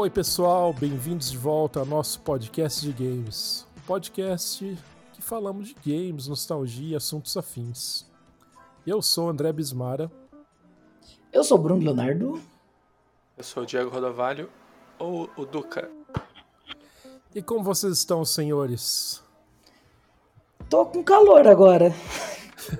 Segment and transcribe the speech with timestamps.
[0.00, 3.66] Oi, pessoal, bem-vindos de volta ao nosso podcast de games.
[3.84, 4.78] Podcast
[5.12, 8.06] que falamos de games, nostalgia e assuntos afins.
[8.86, 10.08] Eu sou André Bismara.
[11.32, 12.40] Eu sou Bruno Leonardo.
[13.36, 14.48] Eu sou o Diego Rodovalho,
[15.00, 15.90] ou o Duca.
[17.34, 19.20] E como vocês estão, senhores?
[20.70, 21.92] Tô com calor agora.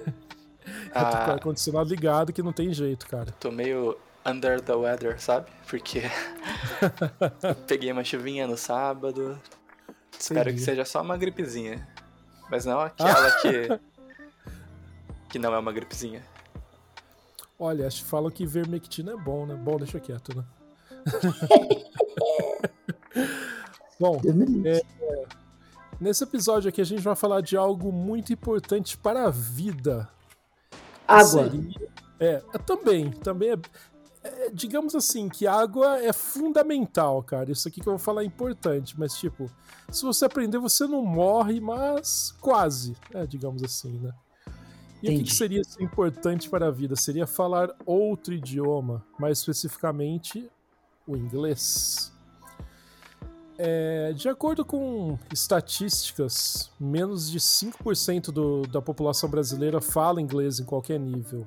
[0.94, 3.32] ah, tô com o ar-condicionado ligado que não tem jeito, cara.
[3.40, 5.46] Tô meio under the weather, sabe?
[5.68, 6.02] Porque
[7.66, 9.40] peguei uma chuvinha no sábado.
[10.18, 11.86] Espero que seja só uma gripezinha.
[12.50, 13.80] Mas não aquela que.
[15.30, 16.22] que não é uma gripezinha.
[17.58, 19.54] Olha, acho que falam que vermectina é bom, né?
[19.54, 20.44] Bom, deixa quieto, né?
[23.98, 24.20] bom,
[24.64, 24.82] é,
[26.00, 30.08] nesse episódio aqui a gente vai falar de algo muito importante para a vida.
[31.06, 31.50] Água.
[31.50, 33.56] Seria, é, também, também é,
[34.22, 37.50] é, digamos assim, que água é fundamental, cara.
[37.50, 39.50] Isso aqui que eu vou falar é importante, mas tipo,
[39.90, 44.12] se você aprender, você não morre, mas quase, é, digamos assim, né?
[45.00, 45.14] E Entendi.
[45.14, 46.96] o que, que seria importante para a vida?
[46.96, 50.50] Seria falar outro idioma, mais especificamente
[51.06, 52.12] o inglês.
[53.56, 60.64] É, de acordo com estatísticas, menos de 5% do, da população brasileira fala inglês em
[60.64, 61.46] qualquer nível.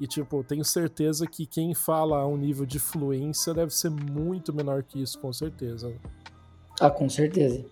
[0.00, 4.50] E, tipo, tenho certeza que quem fala a um nível de fluência deve ser muito
[4.50, 5.94] menor que isso, com certeza.
[6.80, 7.66] Ah, com certeza.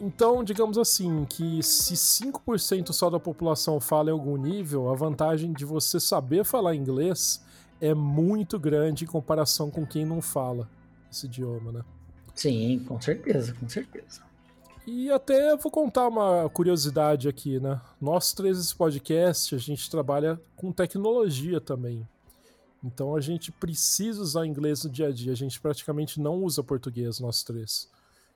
[0.00, 5.52] Então, digamos assim, que se 5% só da população fala em algum nível, a vantagem
[5.52, 7.42] de você saber falar inglês
[7.80, 10.68] é muito grande em comparação com quem não fala
[11.10, 11.84] esse idioma, né?
[12.34, 14.22] Sim, com certeza, com certeza.
[14.86, 17.80] E até vou contar uma curiosidade aqui, né?
[18.00, 22.06] Nós três esse podcast, a gente trabalha com tecnologia também.
[22.84, 25.32] Então a gente precisa usar inglês no dia a dia.
[25.32, 27.90] A gente praticamente não usa português, nós três.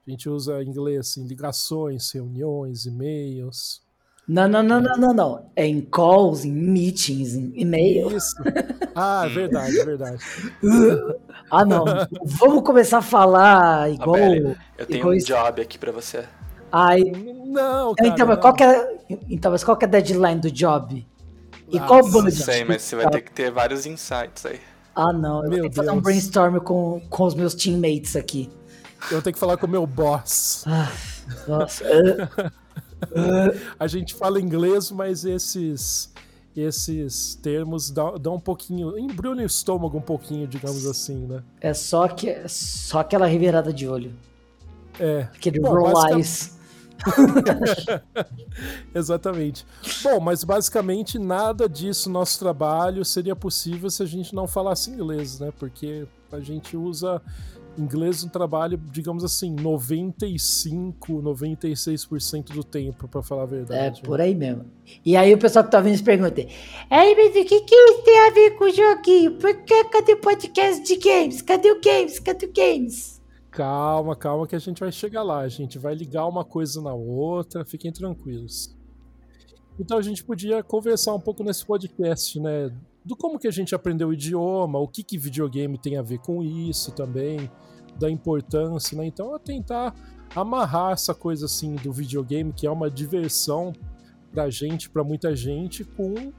[0.04, 3.80] A gente usa inglês em ligações, reuniões, e-mails.
[4.32, 5.50] Não, não, não, não, não, não.
[5.56, 8.16] É em calls, em meetings, em e-mail.
[8.16, 8.36] Isso.
[8.94, 10.24] Ah, é verdade, é verdade.
[11.50, 11.84] ah, não.
[12.22, 14.14] Vamos começar a falar igual.
[14.14, 16.24] Ah, eu tenho igual um job aqui para você.
[16.70, 17.00] Ai.
[17.44, 18.98] Não, cara, então, mas qual que é,
[19.28, 21.04] então, mas qual que é a deadline do job?
[21.68, 22.38] E ah, qual budget?
[22.38, 24.60] Não sei, mas você vai ter que ter vários insights aí.
[24.94, 25.42] Ah, não.
[25.42, 28.48] Eu Meu vou ter que fazer um brainstorm com, com os meus teammates aqui.
[29.10, 30.62] Eu tenho que falar com o meu boss.
[30.68, 30.88] Ah,
[31.48, 31.84] nossa.
[33.78, 36.12] a gente fala inglês, mas esses
[36.56, 41.42] esses termos dão, dão um pouquinho, embrulham o estômago um pouquinho, digamos assim, né?
[41.60, 44.12] É só que só aquela revirada de olho.
[44.98, 45.28] É.
[45.34, 46.16] Aquele Bom, roll basicamente...
[46.16, 46.60] eyes.
[48.94, 49.66] Exatamente.
[50.02, 55.40] Bom, mas basicamente nada disso nosso trabalho seria possível se a gente não falasse inglês,
[55.40, 55.50] né?
[55.58, 57.22] Porque a gente usa
[57.78, 64.00] inglês no trabalho, digamos assim, 95, 96% do tempo, para falar a verdade.
[64.00, 64.66] É, por aí mesmo.
[65.04, 66.40] E aí o pessoal que tá vendo se pergunta:
[66.90, 69.32] Aí, mas o que, que isso tem a ver com o joguinho?
[69.38, 71.42] Por que cadê o podcast de games?
[71.42, 72.18] Cadê o games?
[72.18, 73.20] Cadê o games?
[73.50, 75.40] Calma, calma, que a gente vai chegar lá.
[75.40, 78.76] A gente vai ligar uma coisa na outra, fiquem tranquilos.
[79.78, 82.70] Então a gente podia conversar um pouco nesse podcast, né?
[83.10, 86.20] Do como que a gente aprendeu o idioma, o que, que videogame tem a ver
[86.20, 87.50] com isso também
[87.98, 89.04] da importância, né?
[89.04, 89.92] Então é tentar
[90.32, 93.72] amarrar essa coisa assim do videogame, que é uma diversão
[94.30, 96.32] pra gente, para muita gente, com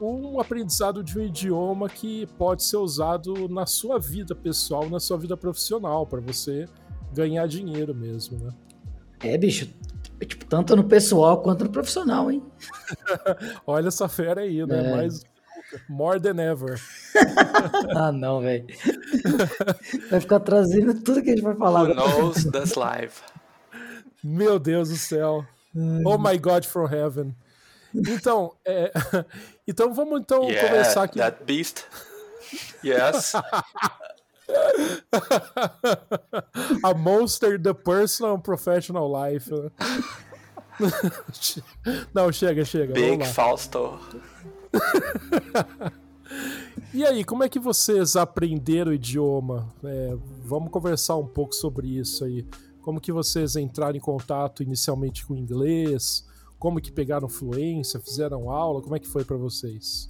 [0.00, 5.18] um aprendizado de um idioma que pode ser usado na sua vida pessoal, na sua
[5.18, 6.68] vida profissional, para você
[7.12, 8.50] ganhar dinheiro mesmo, né?
[9.24, 9.68] É, bicho,
[10.24, 12.44] tipo, tanto no pessoal quanto no profissional, hein?
[13.66, 14.86] Olha essa fera aí, né?
[14.86, 14.96] É.
[14.96, 15.24] Mais
[15.88, 16.80] More than ever.
[17.96, 18.66] ah, não, velho.
[20.10, 21.88] Vai ficar trazendo tudo que a gente vai falar.
[21.88, 23.12] Who knows that's live.
[24.22, 25.44] Meu Deus do céu.
[26.04, 27.34] Oh my God from heaven.
[27.94, 28.90] Então, é...
[29.66, 31.18] então vamos então yeah, começar aqui.
[31.18, 31.86] That beast.
[32.84, 33.34] Yes.
[36.82, 39.48] A monster, the personal and professional life.
[42.12, 42.92] Não, chega, chega.
[42.92, 43.98] Big Fausto.
[46.94, 49.72] e aí, como é que vocês aprenderam o idioma?
[49.84, 52.46] É, vamos conversar um pouco sobre isso aí.
[52.80, 56.26] Como que vocês entraram em contato inicialmente com o inglês?
[56.58, 58.00] Como que pegaram fluência?
[58.00, 58.82] Fizeram aula?
[58.82, 60.06] Como é que foi para vocês?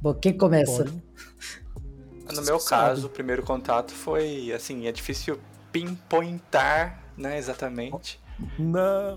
[0.00, 0.84] Bom, quem começa?
[0.84, 1.02] Pode.
[2.34, 5.38] No meu caso, o primeiro contato foi assim, é difícil
[5.70, 8.18] pinpointar, né, exatamente.
[8.58, 9.16] Não.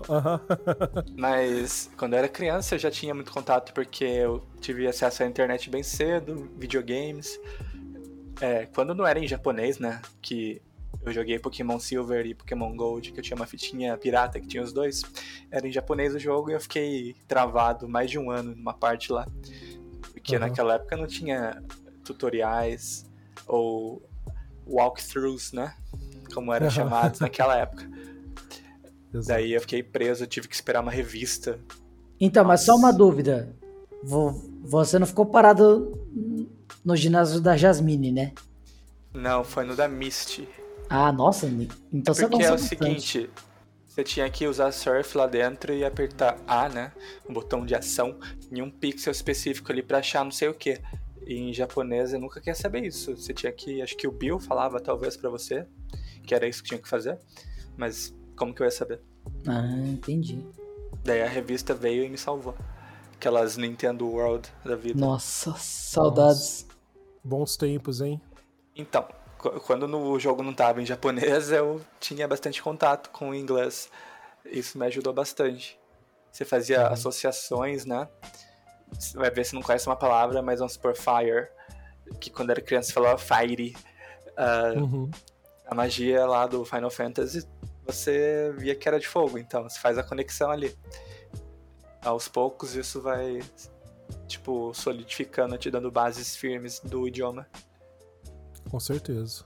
[1.16, 5.26] Mas quando eu era criança eu já tinha muito contato porque eu tive acesso à
[5.26, 7.38] internet bem cedo, videogames.
[8.40, 10.00] É, quando não era em japonês, né?
[10.22, 10.62] Que
[11.04, 14.62] eu joguei Pokémon Silver e Pokémon Gold, que eu tinha uma fitinha pirata que tinha
[14.62, 15.02] os dois.
[15.50, 19.12] Era em japonês o jogo e eu fiquei travado mais de um ano numa parte
[19.12, 19.26] lá.
[20.12, 20.40] Porque Uhum.
[20.40, 21.62] naquela época não tinha
[22.04, 23.04] tutoriais
[23.46, 24.02] ou
[24.66, 25.74] walkthroughs, né?
[26.32, 27.88] Como eram chamados naquela época.
[29.12, 29.28] Exato.
[29.28, 31.58] Daí eu fiquei preso, eu tive que esperar uma revista.
[32.20, 32.84] Então, mas só Nossa.
[32.86, 33.54] uma dúvida.
[34.02, 34.32] Vo-
[34.62, 35.98] Você não ficou parado
[36.84, 38.32] no ginásio da Jasmine, né?
[39.14, 40.48] Não, foi no da Misty.
[40.90, 41.46] Ah, nossa,
[41.92, 42.68] então você Porque é o bastante.
[42.68, 43.30] seguinte,
[43.86, 46.92] você tinha que usar surf lá dentro e apertar A, né?
[47.28, 48.18] Um botão de ação
[48.52, 50.78] em um pixel específico ali pra achar não sei o que.
[51.26, 53.14] Em japonês eu nunca quer saber isso.
[53.16, 53.82] Você tinha que.
[53.82, 55.66] Acho que o Bill falava talvez pra você,
[56.26, 57.18] que era isso que tinha que fazer.
[57.76, 59.00] Mas como que eu ia saber?
[59.46, 60.44] Ah, entendi.
[61.04, 62.54] Daí a revista veio e me salvou.
[63.14, 64.98] Aquelas Nintendo World da vida.
[65.00, 66.66] Nossa, saudades.
[67.24, 68.20] Bons tempos, hein?
[68.76, 69.06] Então,
[69.38, 73.34] qu- quando no- o jogo não tava em japonês, eu tinha bastante contato com o
[73.34, 73.90] inglês.
[74.44, 75.78] Isso me ajudou bastante.
[76.30, 76.92] Você fazia Uhum.
[76.92, 78.08] associações, né?
[78.92, 81.48] Você vai ver se não conhece uma palavra, mas vamos supor fire.
[82.20, 83.76] Que quando era criança falava fire.
[84.36, 85.10] Ah, Uhum.
[85.66, 87.44] a magia lá do Final Fantasy,
[87.88, 89.38] você via que era de fogo.
[89.38, 90.76] Então, você faz a conexão ali.
[92.02, 93.40] Aos poucos, isso vai,
[94.26, 97.46] tipo, solidificando, te dando bases firmes do idioma.
[98.70, 99.44] Com certeza.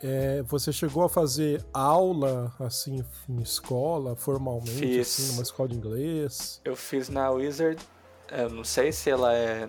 [0.00, 5.00] É, você chegou a fazer aula, assim, em escola, formalmente, Fiz.
[5.00, 6.60] assim, numa escola de inglês?
[6.64, 7.82] Eu fiz na Wizard.
[8.30, 9.68] Eu não sei se ela é.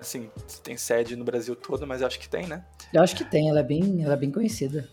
[0.00, 2.64] Assim, se tem sede no Brasil todo, mas eu acho que tem, né?
[2.92, 4.88] Eu acho que tem, ela é bem, ela é bem conhecida.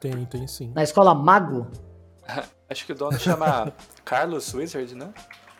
[0.00, 0.72] Tem, tem sim.
[0.74, 1.66] Na escola Mago?
[2.68, 3.72] Acho que o dono chama
[4.04, 5.12] Carlos Wizard, né?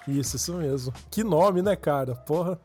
[0.07, 0.93] Isso, isso mesmo.
[1.11, 2.15] Que nome, né, cara?
[2.15, 2.59] Porra.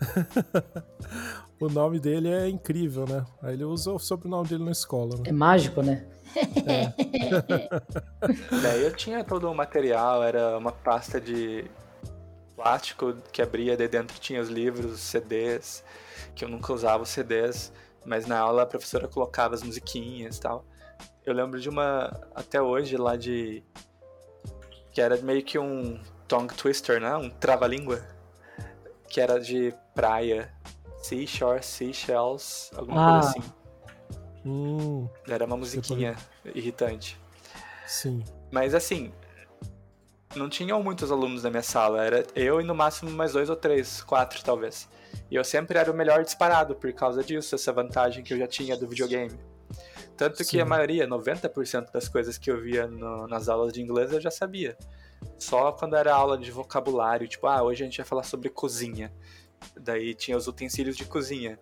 [1.60, 3.24] o nome dele é incrível, né?
[3.42, 5.24] Aí ele usa o sobrenome dele na escola, né?
[5.26, 6.06] É mágico, né?
[8.62, 11.64] Daí eu tinha todo o material, era uma pasta de
[12.54, 15.82] plástico que abria, daí dentro tinha os livros, os CDs,
[16.34, 17.72] que eu nunca usava os CDs,
[18.04, 20.64] mas na aula a professora colocava as musiquinhas e tal.
[21.28, 23.62] Eu lembro de uma, até hoje, lá de.
[24.92, 27.14] que era meio que um tongue twister, né?
[27.16, 28.02] Um trava-língua.
[29.08, 30.50] Que era de praia.
[31.02, 33.30] Seashore, seashells, alguma coisa Ah.
[33.30, 33.52] assim.
[34.44, 36.16] Hum, Era uma musiquinha
[36.54, 37.18] irritante.
[37.86, 38.24] sim.
[38.50, 39.12] Mas assim,
[40.34, 43.56] não tinham muitos alunos na minha sala, era eu e no máximo mais dois ou
[43.56, 44.88] três, quatro talvez.
[45.30, 48.46] E eu sempre era o melhor disparado por causa disso, essa vantagem que eu já
[48.46, 49.38] tinha do videogame.
[50.18, 50.60] Tanto que Sim.
[50.60, 54.30] a maioria, 90% das coisas que eu via no- nas aulas de inglês eu já
[54.32, 54.76] sabia.
[55.38, 59.12] Só quando era aula de vocabulário, tipo, ah, hoje a gente vai falar sobre cozinha.
[59.80, 61.58] Daí tinha os utensílios de cozinha.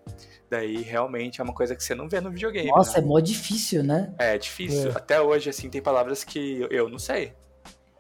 [0.51, 2.69] Daí realmente é uma coisa que você não vê no videogame.
[2.71, 3.05] Nossa, né?
[3.05, 4.15] é mó difícil, né?
[4.19, 4.91] É difícil.
[4.91, 4.97] É.
[4.97, 7.33] Até hoje, assim, tem palavras que eu- eu não sei.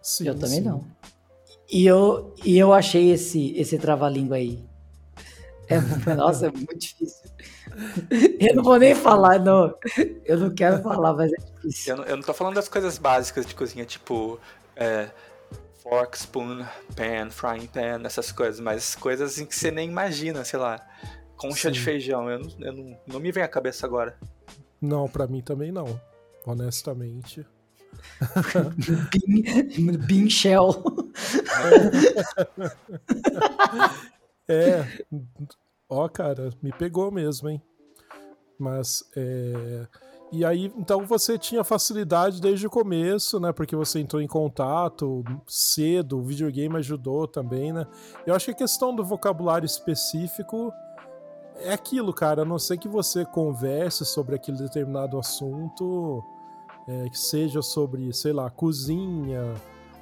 [0.02, 0.60] sim eu também sim.
[0.60, 0.84] não.
[1.70, 4.64] E eu, e eu achei esse, esse trava-língua aí.
[5.68, 5.78] É,
[6.16, 7.25] nossa, é muito difícil.
[8.40, 9.74] Eu não vou nem falar, não.
[10.24, 11.94] Eu não quero falar, mas é difícil.
[11.94, 14.40] Eu não, eu não tô falando das coisas básicas de cozinha, tipo
[14.74, 15.10] é,
[15.82, 16.64] fork, spoon,
[16.94, 20.80] pan, frying pan, essas coisas, mas coisas em que você nem imagina, sei lá,
[21.36, 21.84] concha de Sim.
[21.84, 24.18] feijão, eu, não, eu não, não me vem à cabeça agora.
[24.80, 26.00] Não, pra mim também não.
[26.44, 27.46] Honestamente.
[29.10, 30.82] Bean, bean shell.
[34.48, 34.84] É.
[35.88, 37.62] Ó, cara, me pegou mesmo, hein?
[38.58, 39.86] Mas, é.
[40.32, 43.52] E aí, então você tinha facilidade desde o começo, né?
[43.52, 47.86] Porque você entrou em contato cedo, o videogame ajudou também, né?
[48.26, 50.72] Eu acho que a questão do vocabulário específico
[51.58, 52.42] é aquilo, cara.
[52.42, 56.24] A não ser que você converse sobre aquele determinado assunto,
[56.88, 59.54] é, que seja sobre, sei lá, cozinha,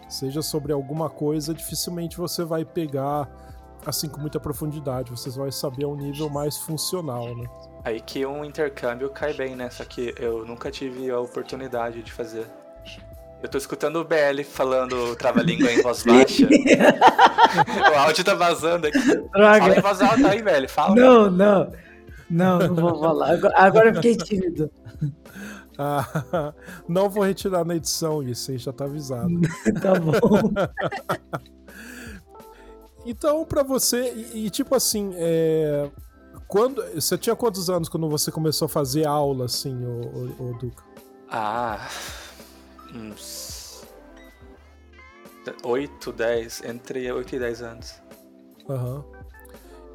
[0.08, 3.28] seja sobre alguma coisa, dificilmente você vai pegar
[3.86, 5.10] assim com muita profundidade.
[5.10, 7.46] Você vai saber a um nível mais funcional, né?
[7.84, 9.68] Aí que um intercâmbio cai bem, né?
[9.70, 12.46] Só que eu nunca tive a oportunidade de fazer.
[13.42, 16.48] Eu tô escutando o BL falando trava-língua em voz baixa.
[17.94, 18.98] o áudio tá vazando aqui.
[19.32, 19.80] Fala em Droga.
[19.82, 20.68] voz alta aí, velho.
[20.68, 20.94] Fala.
[20.94, 21.72] Não, não.
[22.30, 23.38] Não, não vou falar.
[23.54, 24.70] Agora, eu fiquei tímido.
[25.78, 26.52] Ah,
[26.88, 28.58] não vou retirar na edição isso, hein?
[28.58, 29.28] Já tá avisado.
[29.82, 30.52] Tá bom.
[33.04, 35.90] Então, pra você, e, e tipo assim, é,
[36.48, 40.00] quando você tinha quantos anos quando você começou a fazer aula, assim, o,
[40.40, 40.82] o, o Duca?
[41.30, 41.88] Ah,
[42.94, 43.84] uns
[45.62, 48.02] 8, 10, entre 8 e 10 anos.
[48.68, 49.04] Aham.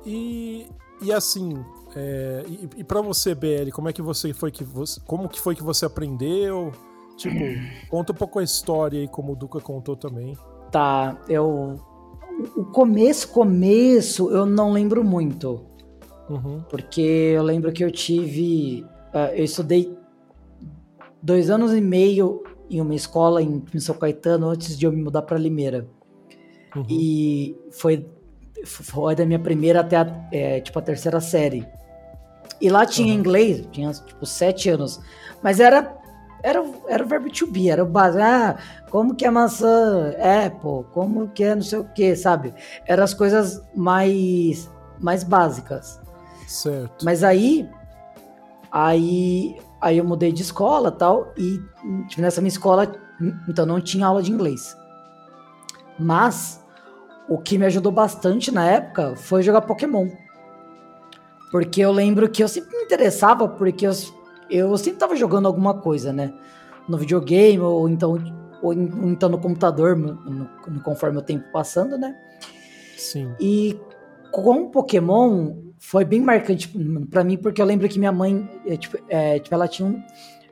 [0.06, 0.68] E,
[1.02, 1.64] e assim,
[1.96, 5.40] É, e, e para você, BL, como é que você foi que você, como que
[5.42, 6.72] foi que você aprendeu?
[7.18, 7.36] Tipo,
[7.90, 10.38] conta um pouco a história aí, como o Duca contou também.
[10.72, 11.80] Tá, eu
[12.56, 15.66] o começo, começo, eu não lembro muito.
[16.30, 16.62] Uhum.
[16.70, 18.86] Porque eu lembro que eu tive.
[19.14, 19.98] Uh, eu estudei
[21.22, 25.24] dois anos e meio em uma escola em São Caetano antes de eu me mudar
[25.24, 25.88] para Limeira.
[26.76, 26.86] Uhum.
[26.88, 28.06] E foi,
[28.64, 31.66] foi da minha primeira até a, é, tipo, a terceira série.
[32.62, 33.20] E lá tinha uhum.
[33.20, 35.00] inglês, tinha tipo sete anos.
[35.42, 35.98] Mas era
[36.42, 38.24] era, era o verbo to be, era o básico.
[38.24, 38.58] Ah,
[38.90, 40.14] como que é maçã
[40.46, 42.54] Apple, como que é não sei o que, sabe?
[42.86, 44.70] Eram as coisas mais,
[45.00, 46.00] mais básicas.
[46.48, 47.06] Certo.
[47.06, 47.70] Mas aí,
[48.72, 51.60] aí, aí eu mudei de escola tal, e
[52.08, 52.92] tipo, nessa minha escola,
[53.48, 54.76] então não tinha aula de inglês.
[55.98, 56.64] Mas
[57.28, 60.08] o que me ajudou bastante na época foi jogar Pokémon.
[61.52, 63.92] Porque eu lembro que eu sempre me interessava, porque eu,
[64.50, 66.34] eu sempre tava jogando alguma coisa, né?
[66.88, 68.18] No videogame, ou então,
[68.62, 72.16] ou então no computador, no, no, conforme o tempo passando, né?
[72.98, 73.34] Sim.
[73.40, 73.80] E
[74.32, 76.70] com Pokémon foi bem marcante
[77.10, 80.04] para mim, porque eu lembro que minha mãe, é, tipo, é, tipo ela tinha um,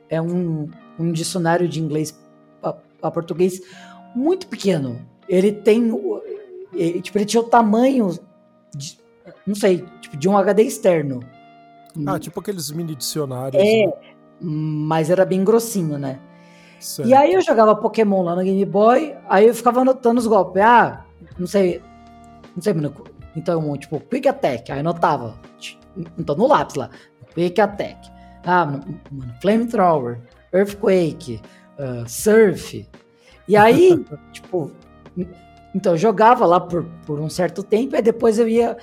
[0.08, 2.18] é um, um dicionário de inglês
[2.60, 3.60] para português
[4.14, 5.00] muito pequeno.
[5.28, 5.90] Ele tem,
[6.72, 8.18] ele, tipo, ele tinha o tamanho,
[8.74, 8.98] de,
[9.46, 11.20] não sei, tipo, de um HD externo.
[12.06, 13.62] Ah, tipo aqueles mini dicionários.
[13.62, 13.92] É, né?
[14.40, 16.20] mas era bem grossinho, né?
[16.80, 17.08] Certo.
[17.08, 20.62] E aí eu jogava Pokémon lá no Game Boy, aí eu ficava anotando os golpes.
[20.62, 21.04] Ah,
[21.38, 21.82] não sei,
[22.54, 22.94] não sei, mano.
[23.34, 25.38] Então, tipo, Quick Attack, aí anotava.
[26.16, 26.90] Então, no lápis lá.
[27.34, 28.10] Quick Attack.
[28.44, 28.84] Ah, mano,
[29.40, 30.20] Flamethrower,
[30.52, 31.40] Earthquake,
[31.78, 32.88] uh, Surf.
[33.46, 34.70] E aí, tipo,
[35.74, 38.76] então eu jogava lá por, por um certo tempo, e depois eu ia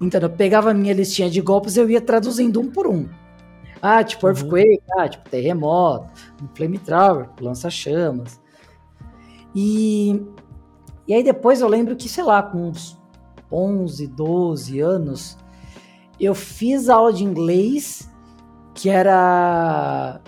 [0.00, 3.06] então, eu pegava a minha listinha de golpes e eu ia traduzindo um por um.
[3.82, 4.32] Ah, tipo uhum.
[4.32, 6.08] Earthquake, ah, tipo terremoto,
[6.54, 8.40] Flamethrower, lança-chamas.
[9.54, 10.22] E,
[11.06, 12.98] e aí depois eu lembro que, sei lá, com uns
[13.52, 15.38] 11, 12 anos,
[16.18, 18.10] eu fiz aula de inglês
[18.74, 20.20] que era...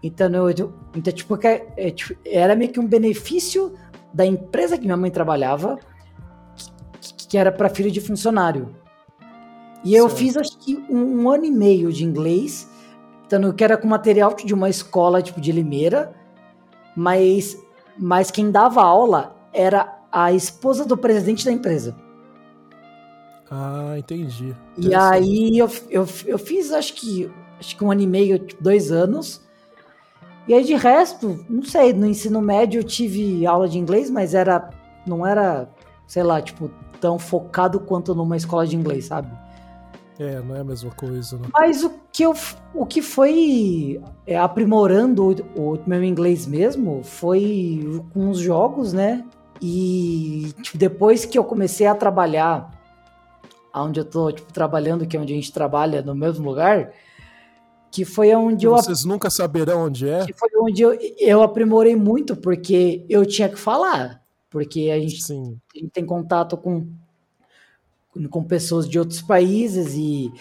[0.00, 3.74] Então, eu, então tipo, é, tipo, era meio que um benefício
[4.14, 5.78] da empresa que minha mãe trabalhava,
[7.00, 8.74] que, que era para filho de funcionário.
[9.88, 12.68] E eu fiz acho que um, um, ano e meio de inglês,
[13.26, 16.14] então, que era com material de uma escola tipo de Limeira,
[16.94, 17.56] mas,
[17.96, 21.96] mas quem dava aula era a esposa do presidente da empresa.
[23.50, 24.54] Ah, entendi.
[24.76, 28.62] E aí eu, eu, eu fiz acho que, acho que um ano e meio, tipo,
[28.62, 29.40] dois anos.
[30.46, 34.34] E aí de resto, não sei, no ensino médio eu tive aula de inglês, mas
[34.34, 34.68] era
[35.06, 35.66] não era,
[36.06, 39.37] sei lá, tipo, tão focado quanto numa escola de inglês, sabe?
[40.18, 41.48] É, não é a mesma coisa, né?
[41.52, 42.34] Mas o que, eu,
[42.74, 49.24] o que foi é, aprimorando o, o, meu inglês mesmo foi com os jogos, né?
[49.62, 52.70] E tipo, depois que eu comecei a trabalhar
[53.72, 56.92] onde eu tô tipo, trabalhando, que é onde a gente trabalha no mesmo lugar,
[57.90, 58.72] que foi onde eu.
[58.72, 60.26] Vocês nunca saberão onde é?
[60.26, 64.20] Que foi onde eu, eu aprimorei muito, porque eu tinha que falar.
[64.50, 66.88] Porque a gente, a gente tem contato com
[68.30, 70.32] com pessoas de outros países e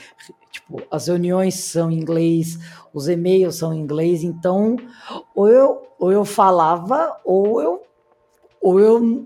[0.51, 2.57] tipo, as reuniões são em inglês,
[2.93, 4.77] os e-mails são em inglês, então
[5.35, 7.83] ou eu, ou eu falava ou eu
[8.61, 9.25] ou eu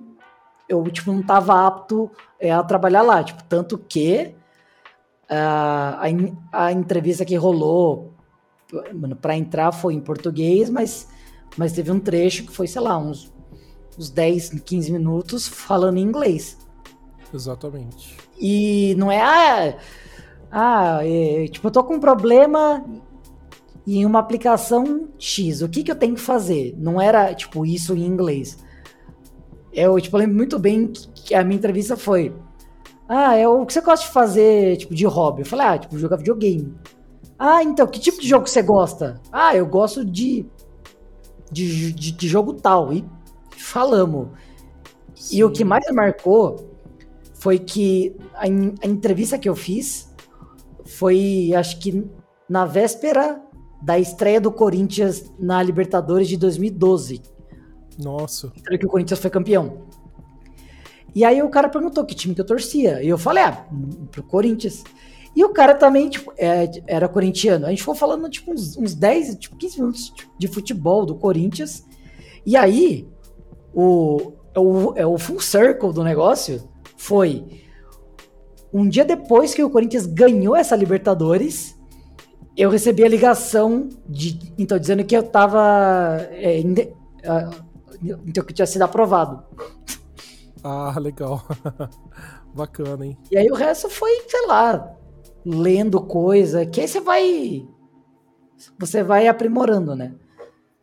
[0.68, 4.34] eu tipo não estava apto é, a trabalhar lá, tipo, tanto que
[5.30, 5.96] uh,
[6.52, 8.14] a, a entrevista que rolou
[9.22, 11.08] para entrar foi em português, mas
[11.58, 13.32] mas teve um trecho que foi, sei lá, uns
[13.98, 16.58] uns 10, 15 minutos falando em inglês.
[17.34, 18.18] Exatamente.
[18.40, 19.78] E não é, ah,
[20.52, 22.84] ah é, tipo, eu tô com um problema
[23.88, 26.76] em uma aplicação X, o que que eu tenho que fazer?
[26.78, 28.58] Não era, tipo, isso em inglês.
[29.74, 32.34] Eu, tipo, lembro muito bem que a minha entrevista foi,
[33.08, 35.42] ah, é o que você gosta de fazer, tipo, de hobby?
[35.42, 36.74] Eu falei, ah, tipo, jogar videogame.
[37.38, 39.20] Ah, então, que tipo de jogo você gosta?
[39.32, 40.46] Ah, eu gosto de,
[41.52, 42.94] de, de, de jogo tal.
[42.94, 43.04] E
[43.58, 44.30] falamos.
[45.16, 45.38] Sim.
[45.38, 46.71] E o que mais marcou
[47.42, 50.14] foi que a, a entrevista que eu fiz
[50.86, 52.08] foi, acho que
[52.48, 53.42] na véspera
[53.82, 57.20] da estreia do Corinthians na Libertadores de 2012.
[57.98, 58.52] Nossa.
[58.80, 59.88] Que o Corinthians foi campeão.
[61.16, 63.02] E aí o cara perguntou que time que eu torcia.
[63.02, 63.66] E eu falei, ah,
[64.12, 64.84] pro Corinthians.
[65.36, 67.66] E o cara também, tipo, é, era corintiano.
[67.66, 71.88] A gente foi falando, tipo, uns, uns 10, tipo, 15 minutos de futebol do Corinthians.
[72.46, 73.08] E aí,
[73.74, 76.70] o, é o, é o full circle do negócio
[77.02, 77.44] foi
[78.72, 81.76] um dia depois que o Corinthians ganhou essa Libertadores,
[82.56, 88.84] eu recebi a ligação de, então dizendo que eu tava é, então que tinha sido
[88.84, 89.44] aprovado.
[90.64, 91.44] Ah, legal.
[92.54, 93.18] Bacana, hein?
[93.32, 94.96] E aí o resto foi, sei lá,
[95.44, 97.68] lendo coisa, que aí você vai
[98.78, 100.14] você vai aprimorando, né?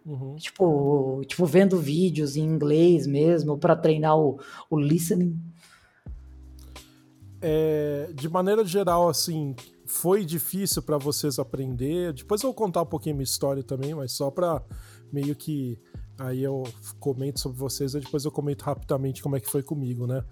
[0.05, 0.35] Uhum.
[0.37, 5.39] Tipo, tipo, vendo vídeos em inglês mesmo para treinar o, o listening.
[7.41, 9.55] É, de maneira geral, assim,
[9.87, 12.13] foi difícil para vocês aprender.
[12.13, 14.63] Depois eu vou contar um pouquinho minha história também, mas só para
[15.13, 15.79] meio que
[16.19, 16.65] aí eu
[16.99, 20.25] comento sobre vocês e depois eu comento rapidamente como é que foi comigo, né?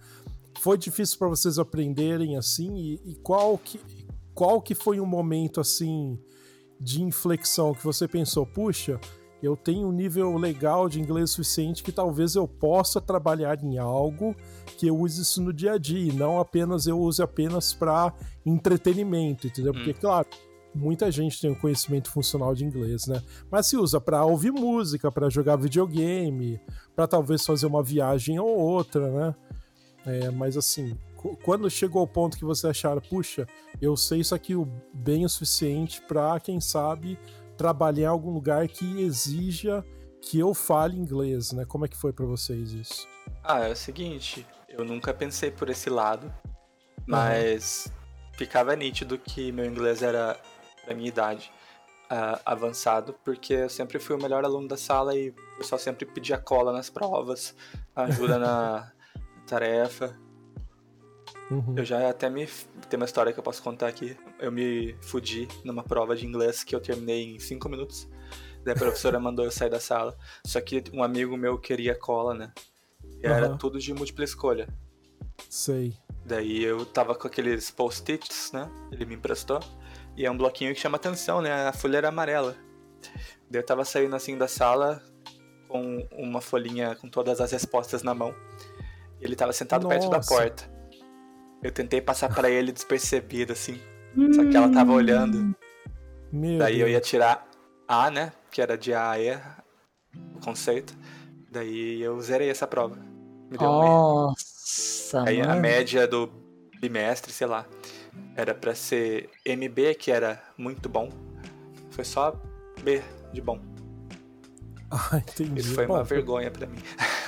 [0.61, 3.81] Foi difícil para vocês aprenderem assim e, e, qual que
[4.35, 6.19] qual que foi um momento assim
[6.79, 9.01] de inflexão que você pensou, puxa,
[9.43, 14.35] eu tenho um nível legal de inglês suficiente que talvez eu possa trabalhar em algo
[14.79, 18.13] que eu use isso no dia a dia, e não apenas eu use apenas para
[18.45, 19.73] entretenimento, entendeu?
[19.73, 19.97] Porque, hum.
[20.01, 20.27] claro,
[20.75, 23.23] muita gente tem um conhecimento funcional de inglês, né?
[23.51, 26.61] Mas se usa para ouvir música, para jogar videogame,
[26.95, 29.35] para talvez fazer uma viagem ou outra, né?
[30.05, 30.97] É, mas assim,
[31.43, 33.47] quando chegou ao ponto que você achar, puxa,
[33.81, 34.53] eu sei isso aqui
[34.93, 37.19] bem o suficiente para, quem sabe,
[37.57, 39.85] trabalhar em algum lugar que exija
[40.21, 41.65] que eu fale inglês, né?
[41.65, 43.09] Como é que foi para vocês isso?
[43.43, 46.33] Ah, é o seguinte, eu nunca pensei por esse lado,
[47.07, 47.93] mas uhum.
[48.33, 50.37] ficava nítido que meu inglês era
[50.87, 51.51] da minha idade
[52.11, 56.07] uh, avançado, porque eu sempre fui o melhor aluno da sala e o pessoal sempre
[56.07, 57.55] pedia cola nas provas,
[57.95, 58.93] ajuda na
[59.47, 60.17] tarefa.
[61.51, 61.75] Uhum.
[61.77, 62.47] Eu já até me.
[62.89, 64.17] Tem uma história que eu posso contar aqui.
[64.39, 68.09] Eu me fudi numa prova de inglês que eu terminei em 5 minutos.
[68.65, 70.17] Daí a professora mandou eu sair da sala.
[70.45, 72.53] Só que um amigo meu queria cola, né?
[73.23, 73.33] E uhum.
[73.33, 74.69] era tudo de múltipla escolha.
[75.49, 75.95] Sei.
[76.25, 78.69] Daí eu tava com aqueles post-its, né?
[78.91, 79.61] Ele me emprestou.
[80.17, 81.69] E é um bloquinho que chama atenção, né?
[81.69, 82.57] A folha era amarela.
[83.49, 85.03] Daí eu tava saindo assim da sala
[85.69, 88.35] com uma folhinha com todas as respostas na mão.
[89.21, 89.99] Ele tava sentado Nossa.
[89.99, 90.77] perto da porta.
[91.63, 93.81] Eu tentei passar para ele despercebido, assim.
[94.35, 95.55] Só que ela tava olhando.
[96.33, 96.89] Meu Daí Deus.
[96.89, 97.47] eu ia tirar
[97.87, 98.33] A, né?
[98.51, 99.35] Que era de A a E,
[100.35, 100.95] o conceito.
[101.51, 102.97] Daí eu zerei essa prova.
[103.51, 106.31] Me deu Nossa, um Aí a média do
[106.81, 107.67] bimestre, sei lá,
[108.35, 111.11] era para ser MB, que era muito bom.
[111.91, 112.35] Foi só
[112.83, 113.03] B
[113.33, 113.61] de bom.
[114.89, 115.61] Ah, entendi.
[115.61, 116.79] Isso foi bom, uma vergonha para mim.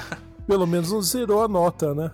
[0.46, 2.12] Pelo menos não zerou a nota, né?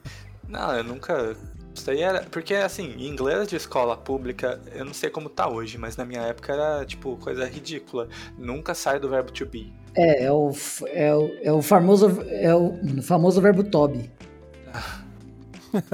[0.48, 1.36] não, eu nunca
[1.80, 2.22] isso aí era.
[2.22, 6.04] Porque, assim, em inglês de escola pública, eu não sei como tá hoje, mas na
[6.04, 8.08] minha época era, tipo, coisa ridícula.
[8.38, 9.72] Nunca sai do verbo to be.
[9.94, 10.50] É, é o,
[10.86, 12.22] é o, é o famoso.
[12.28, 14.10] É o famoso verbo to be.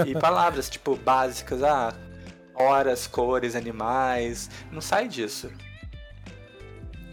[0.06, 1.94] e palavras, tipo, básicas, ah,
[2.54, 4.50] horas, cores, animais.
[4.70, 5.50] Não sai disso.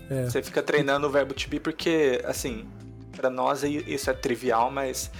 [0.10, 0.24] É.
[0.24, 2.68] Você fica treinando o verbo to be porque, assim,
[3.16, 5.12] para nós isso é trivial, mas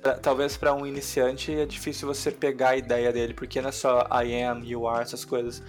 [0.00, 3.72] pra, talvez para um iniciante é difícil você pegar a ideia dele, porque não é
[3.72, 5.62] só I am, you are, essas coisas.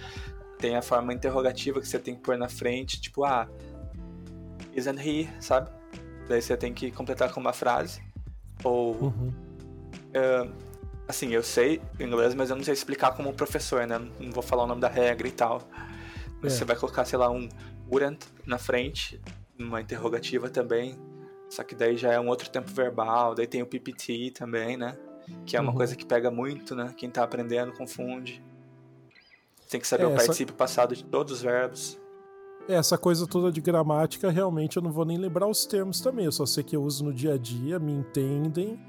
[0.58, 3.48] Tem a forma interrogativa que você tem que pôr na frente, tipo, ah,
[4.74, 5.70] isn't he, sabe?
[6.28, 8.02] Daí você tem que completar com uma frase.
[8.62, 8.94] Ou.
[8.94, 9.32] Uhum.
[10.14, 10.52] Uh,
[11.08, 13.98] assim, eu sei inglês, mas eu não sei explicar como professor, né?
[13.98, 15.62] Não vou falar o nome da regra e tal.
[16.40, 16.56] Mas é.
[16.56, 17.48] você vai colocar, sei lá, um
[17.90, 19.20] wouldn't na frente,
[19.58, 20.98] uma interrogativa também.
[21.52, 24.96] Só que daí já é um outro tempo verbal, daí tem o PPT também, né?
[25.44, 25.76] Que é uma uhum.
[25.76, 26.94] coisa que pega muito, né?
[26.96, 28.42] Quem tá aprendendo confunde.
[29.68, 30.56] Tem que saber é, o participo essa...
[30.56, 32.00] passado de todos os verbos.
[32.66, 36.24] É, essa coisa toda de gramática, realmente eu não vou nem lembrar os termos também.
[36.24, 38.80] Eu só sei que eu uso no dia a dia, me entendem.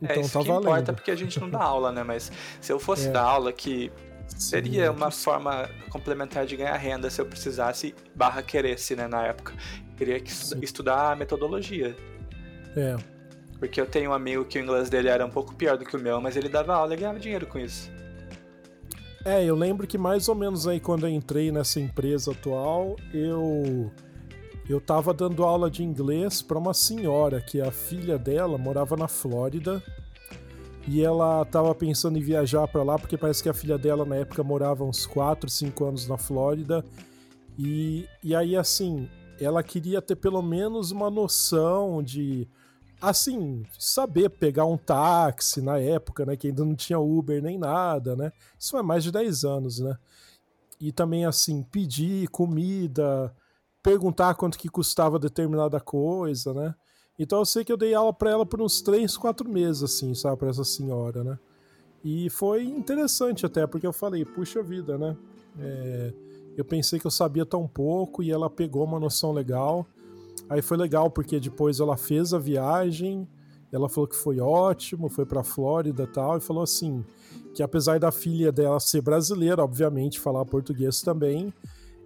[0.00, 0.68] É, então é, isso tá que valendo.
[0.68, 2.04] importa porque a gente não dá aula, né?
[2.04, 3.10] Mas se eu fosse é.
[3.10, 3.90] dar aula que
[4.28, 9.52] seria uma forma complementar de ganhar renda se eu precisasse barra queresse, né, na época
[10.00, 10.22] queria
[10.62, 11.94] estudar a metodologia.
[12.74, 12.96] É.
[13.58, 15.94] Porque eu tenho um amigo que o inglês dele era um pouco pior do que
[15.94, 17.90] o meu, mas ele dava aula e ganhava dinheiro com isso.
[19.22, 23.92] É, eu lembro que mais ou menos aí quando eu entrei nessa empresa atual, eu
[24.66, 29.08] eu tava dando aula de inglês para uma senhora que a filha dela morava na
[29.08, 29.82] Flórida
[30.88, 34.16] e ela tava pensando em viajar para lá porque parece que a filha dela na
[34.16, 36.82] época morava uns 4, 5 anos na Flórida.
[37.58, 39.06] E, e aí assim,
[39.40, 42.46] ela queria ter pelo menos uma noção de
[43.00, 48.14] assim, saber pegar um táxi na época, né, que ainda não tinha Uber nem nada,
[48.14, 48.30] né?
[48.58, 49.96] Isso é mais de 10 anos, né?
[50.78, 53.34] E também assim, pedir comida,
[53.82, 56.74] perguntar quanto que custava determinada coisa, né?
[57.18, 60.14] Então eu sei que eu dei aula para ela por uns 3, 4 meses assim,
[60.14, 61.38] sabe, para essa senhora, né?
[62.04, 65.16] E foi interessante até, porque eu falei, puxa vida, né?
[65.58, 66.12] É,
[66.60, 69.86] eu pensei que eu sabia tão pouco e ela pegou uma noção legal.
[70.48, 73.26] Aí foi legal porque depois ela fez a viagem,
[73.72, 77.04] ela falou que foi ótimo, foi para Flórida tal, e falou assim
[77.54, 81.52] que apesar da filha dela ser brasileira, obviamente falar português também,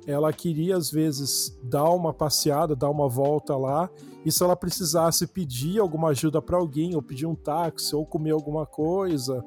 [0.06, 3.90] ela queria às vezes dar uma passeada, dar uma volta lá,
[4.24, 8.30] e se ela precisasse pedir alguma ajuda para alguém, ou pedir um táxi, ou comer
[8.30, 9.44] alguma coisa,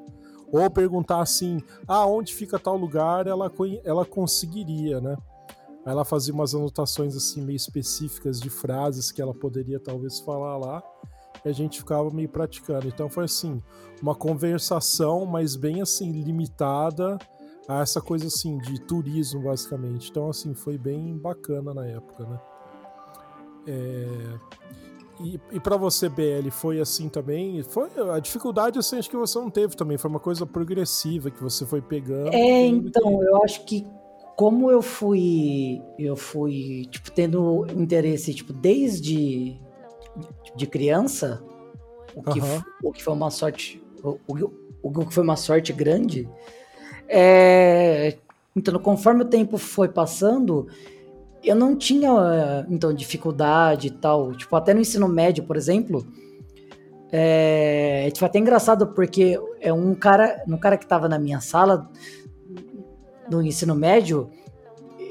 [0.50, 3.52] ou perguntar assim, ah, onde fica tal lugar, ela,
[3.84, 5.16] ela conseguiria, né?
[5.84, 10.82] Ela fazia umas anotações assim meio específicas de frases que ela poderia talvez falar lá,
[11.44, 12.88] e a gente ficava meio praticando.
[12.88, 13.62] Então foi assim,
[14.02, 17.18] uma conversação, mas bem assim limitada
[17.68, 20.10] a essa coisa assim de turismo basicamente.
[20.10, 22.40] Então assim foi bem bacana na época, né?
[23.66, 24.38] É...
[25.20, 27.62] E, e para você, BL, foi assim também?
[27.62, 31.42] Foi a dificuldade assim, acho que você não teve também, foi uma coisa progressiva que
[31.42, 32.32] você foi pegando.
[32.32, 33.24] É, então, que...
[33.24, 33.86] eu acho que
[34.36, 39.60] como eu fui eu fui tipo tendo interesse tipo desde
[40.54, 41.42] de criança,
[42.14, 42.62] o que, uhum.
[42.84, 44.52] o que foi uma sorte o, o,
[44.82, 46.28] o que foi uma sorte grande,
[47.08, 48.16] é,
[48.54, 50.66] então, conforme o tempo foi passando,
[51.42, 54.32] eu não tinha, então, dificuldade e tal.
[54.32, 56.06] Tipo, até no ensino médio, por exemplo,
[57.10, 61.90] é, tipo, até engraçado porque é um cara, um cara que estava na minha sala
[63.30, 64.30] no ensino médio,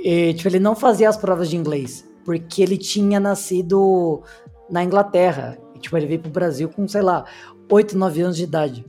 [0.03, 4.21] e, tipo, ele não fazia as provas de inglês, porque ele tinha nascido
[4.69, 5.57] na Inglaterra.
[5.75, 7.25] E, tipo, ele veio pro Brasil com, sei lá,
[7.69, 8.85] 8, 9 anos de idade.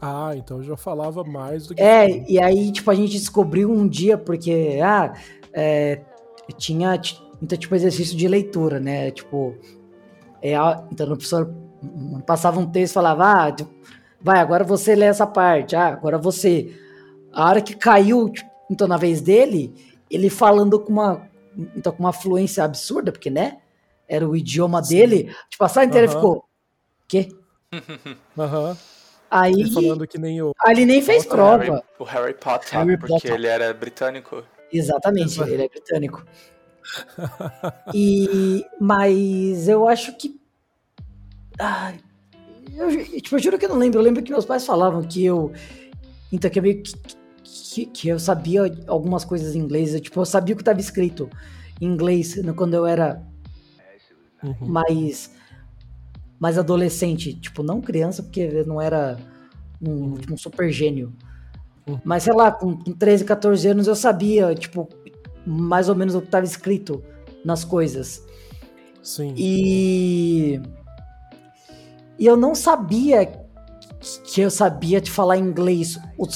[0.00, 1.82] Ah, então já falava mais do que.
[1.82, 5.12] É, e aí, tipo, a gente descobriu um dia, porque, ah,
[5.52, 6.02] é,
[6.52, 7.00] tinha,
[7.42, 9.10] então, tipo, exercício de leitura, né?
[9.10, 9.56] Tipo,
[10.42, 10.54] é,
[10.90, 11.52] então o professor
[12.26, 13.56] passava um texto e falava, ah,
[14.20, 16.74] vai, agora você lê essa parte, ah, agora você.
[17.32, 18.32] A hora que caiu,
[18.70, 19.74] então, na vez dele,
[20.10, 21.28] ele falando com uma,
[21.76, 23.58] então, com uma fluência absurda, porque, né?
[24.08, 24.96] Era o idioma Sim.
[24.96, 26.14] dele, tipo, a sala inteira uhum.
[26.14, 26.44] ficou,
[27.06, 27.28] quê?
[28.38, 28.70] Aham.
[28.70, 28.76] Uhum.
[29.30, 30.54] Aí, ele falando que nem o.
[30.66, 31.62] ele nem fez o prova.
[31.62, 33.34] Harry, o Harry Potter, Harry porque Potter.
[33.34, 34.42] ele era britânico.
[34.72, 36.24] Exatamente, ele é britânico.
[37.94, 40.38] e, mas eu acho que.
[41.58, 41.98] Ai,
[42.76, 43.98] eu, tipo, eu juro que eu não lembro.
[43.98, 45.52] Eu lembro que meus pais falavam que eu.
[46.32, 46.94] Então, que eu meio que,
[47.42, 49.94] que, que eu sabia algumas coisas em inglês.
[49.94, 51.28] Eu, tipo, eu sabia o que estava escrito
[51.80, 53.22] em inglês quando eu era
[54.42, 54.68] uhum.
[54.68, 55.36] mais
[56.38, 59.18] mais adolescente, tipo, não criança, porque não era
[59.82, 61.12] um, tipo, um super gênio.
[61.88, 62.00] Uhum.
[62.04, 64.88] Mas sei lá, com, com 13, 14 anos eu sabia, tipo,
[65.46, 67.02] mais ou menos o que estava escrito
[67.44, 68.24] nas coisas.
[69.02, 69.34] Sim.
[69.36, 70.60] E.
[72.18, 73.26] E eu não sabia
[74.24, 76.26] que eu sabia te falar inglês o,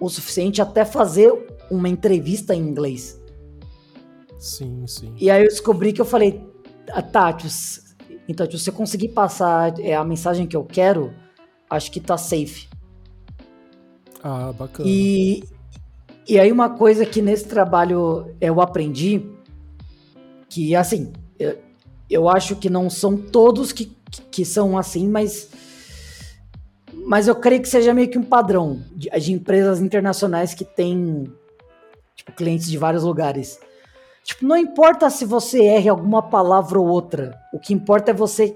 [0.00, 1.32] o suficiente até fazer
[1.70, 3.20] uma entrevista em inglês.
[4.38, 5.14] Sim, sim.
[5.16, 6.44] E aí eu descobri que eu falei,
[6.90, 7.48] ah, Tati,
[8.28, 11.14] então, se você conseguir passar é, a mensagem que eu quero,
[11.70, 12.68] acho que tá safe.
[14.22, 14.88] Ah, bacana.
[14.88, 15.44] E,
[16.26, 19.22] e aí uma coisa que nesse trabalho eu aprendi,
[20.48, 21.58] que assim, eu,
[22.10, 23.92] eu acho que não são todos que,
[24.30, 25.50] que são assim, mas
[27.04, 31.32] mas eu creio que seja meio que um padrão de, de empresas internacionais que têm
[32.14, 33.58] tipo, clientes de vários lugares.
[34.24, 37.34] Tipo, não importa se você erre alguma palavra ou outra.
[37.50, 38.54] O que importa é você.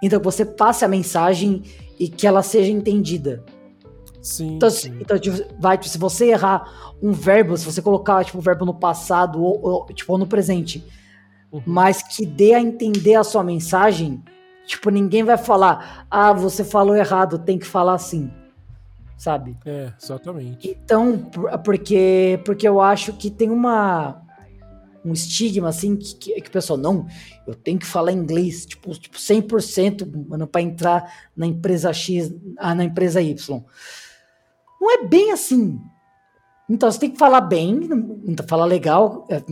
[0.00, 1.64] Então, você passe a mensagem
[1.98, 3.44] e que ela seja entendida.
[4.22, 4.56] Sim.
[4.56, 4.98] Então, sim.
[5.00, 8.64] então tipo, vai, tipo, se você errar um verbo, se você colocar tipo, o verbo
[8.64, 10.84] no passado ou, ou tipo, ou no presente,
[11.50, 11.62] uhum.
[11.66, 14.22] mas que dê a entender a sua mensagem,
[14.66, 18.30] tipo, ninguém vai falar, ah, você falou errado, tem que falar assim.
[19.16, 19.56] Sabe?
[19.66, 20.70] É, exatamente.
[20.70, 21.30] Então,
[21.62, 24.22] porque, porque eu acho que tem uma
[25.04, 27.06] um estigma assim que, que, que o pessoal, não,
[27.46, 32.74] eu tenho que falar inglês, tipo, tipo 100%, mano, para entrar na empresa X, ah,
[32.74, 33.64] na empresa Y.
[34.80, 35.80] Não é bem assim.
[36.68, 37.80] Então você tem que falar bem,
[38.24, 39.42] então falar legal, é,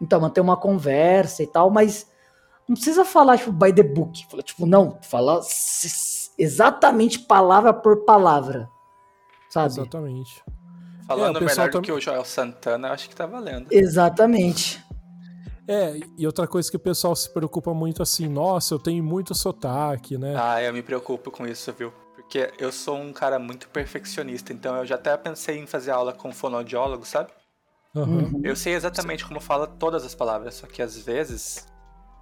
[0.00, 2.06] então manter uma conversa e tal, mas
[2.68, 5.40] não precisa falar tipo by the book, tipo não, falar
[6.36, 8.68] exatamente palavra por palavra,
[9.48, 9.68] sabe?
[9.68, 10.44] Exatamente.
[11.06, 13.68] Falando é, melhor do que o Joel Santana, acho que tá valendo.
[13.70, 14.84] Exatamente.
[15.66, 19.34] É, e outra coisa que o pessoal se preocupa muito assim, nossa, eu tenho muito
[19.34, 20.34] sotaque, né?
[20.38, 21.92] Ah, eu me preocupo com isso, viu?
[22.26, 26.12] Porque eu sou um cara muito perfeccionista, então eu já até pensei em fazer aula
[26.12, 27.30] com fonoaudiólogo, sabe?
[27.94, 28.40] Uhum.
[28.42, 31.68] Eu sei exatamente como fala todas as palavras, só que às vezes.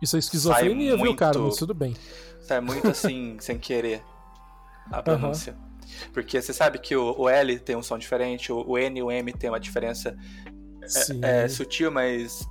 [0.03, 1.39] Isso é esquizofrenia, muito, viu, cara?
[1.39, 1.97] Mas tudo bem.
[2.41, 4.03] Sai muito assim, sem querer
[4.93, 5.55] a pronúncia.
[5.55, 6.11] Uhum.
[6.13, 9.03] Porque você sabe que o, o L tem um som diferente, o, o, N e
[9.03, 10.15] o M tem uma diferença
[11.23, 12.47] é, é, sutil, mas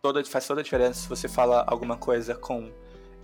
[0.00, 2.72] toda, faz toda a diferença se você fala alguma coisa com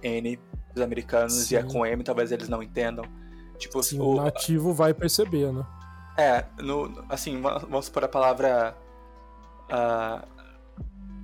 [0.03, 0.39] N
[0.75, 1.55] dos americanos Sim.
[1.55, 3.22] e é com M, talvez eles não entendam.
[3.63, 5.65] Tipo, Sim, o, o nativo vai perceber, né?
[6.19, 8.77] É, no, assim, vamos supor a palavra.
[9.71, 10.27] Uh,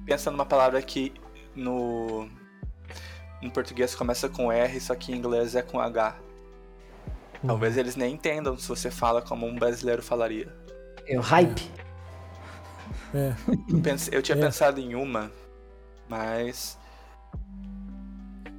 [0.06, 1.12] pensa numa palavra que
[1.54, 2.28] no,
[3.42, 6.16] no português começa com R, só que em inglês é com H.
[7.42, 7.48] Uhum.
[7.48, 10.54] Talvez eles nem entendam se você fala como um brasileiro falaria.
[11.06, 11.68] É o hype.
[13.12, 13.34] É.
[13.68, 14.40] Eu, pense, eu tinha é.
[14.40, 15.32] pensado em uma,
[16.08, 16.77] mas.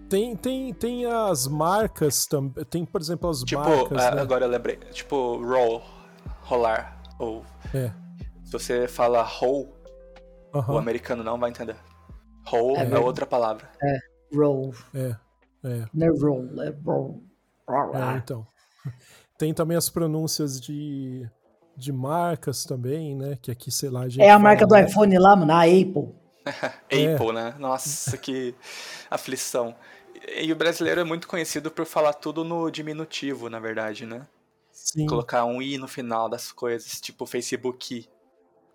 [0.09, 2.65] Tem, tem, tem as marcas também.
[2.65, 3.83] Tem, por exemplo, as tipo, marcas.
[3.83, 4.21] Tipo, né?
[4.21, 4.77] agora eu lembrei.
[4.91, 5.83] Tipo, roll,
[6.41, 7.01] rolar.
[7.19, 7.45] Ou.
[7.73, 7.91] É.
[8.43, 9.71] Se você fala roll,
[10.67, 11.75] o americano não vai entender.
[12.45, 13.69] Roll é, é outra palavra.
[13.81, 13.99] É,
[14.35, 14.73] roll.
[14.95, 15.15] É,
[15.63, 15.85] é.
[15.93, 17.23] Não é roll, é roll.
[17.93, 18.47] É, então.
[19.37, 21.29] Tem também as pronúncias de,
[21.77, 23.37] de marcas também, né?
[23.41, 26.13] Que aqui, sei lá, a gente É a marca do iPhone lá, mano, a Apple.
[26.45, 27.33] Apple, é.
[27.33, 27.55] né?
[27.59, 28.55] Nossa, que
[29.09, 29.75] aflição.
[30.27, 34.27] E o brasileiro é muito conhecido por falar tudo no diminutivo, na verdade, né?
[34.71, 35.05] Sim.
[35.05, 38.07] Colocar um i no final das coisas, tipo Facebook.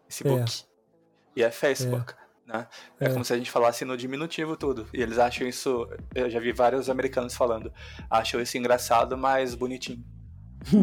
[0.09, 0.63] Facebook.
[0.63, 1.41] É.
[1.41, 2.13] E é Facebook.
[2.13, 2.25] É.
[2.47, 2.67] Né?
[3.01, 4.87] É, é, como se a gente falasse no diminutivo tudo.
[4.93, 5.89] E eles acham isso.
[6.15, 7.73] Eu já vi vários americanos falando.
[8.09, 10.05] Acham isso engraçado, mas bonitinho.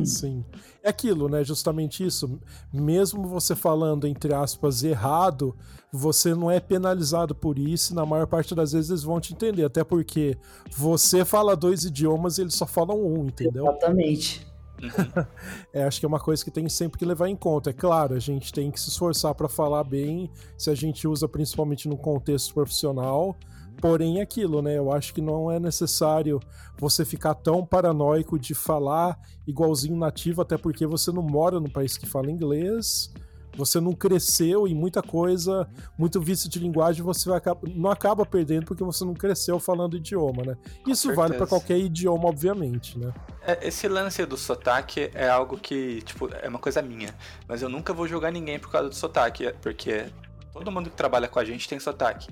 [0.05, 0.43] Sim.
[0.83, 1.43] É aquilo, né?
[1.43, 2.39] Justamente isso.
[2.73, 5.55] Mesmo você falando, entre aspas, errado,
[5.91, 7.93] você não é penalizado por isso.
[7.93, 9.65] Na maior parte das vezes eles vão te entender.
[9.65, 10.37] Até porque
[10.75, 13.65] você fala dois idiomas e eles só falam um, entendeu?
[13.67, 14.47] Exatamente.
[15.73, 17.69] é, acho que é uma coisa que tem sempre que levar em conta.
[17.69, 21.27] É claro, a gente tem que se esforçar para falar bem, se a gente usa
[21.27, 23.37] principalmente no contexto profissional.
[23.77, 24.77] Porém, aquilo, né?
[24.77, 26.39] Eu acho que não é necessário
[26.77, 31.97] você ficar tão paranoico de falar igualzinho nativo, até porque você não mora no país
[31.97, 33.12] que fala inglês
[33.55, 37.41] você não cresceu em muita coisa, muito vício de linguagem, você vai,
[37.75, 40.57] não acaba perdendo porque você não cresceu falando idioma, né?
[40.88, 43.13] Isso vale para qualquer idioma, obviamente, né?
[43.45, 47.13] É, esse lance do sotaque é algo que, tipo, é uma coisa minha.
[47.47, 50.05] Mas eu nunca vou julgar ninguém por causa do sotaque, porque
[50.53, 52.27] todo mundo que trabalha com a gente tem sotaque.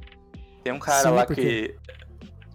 [0.63, 1.75] Tem um cara Sim, lá porque...
[1.77, 1.89] que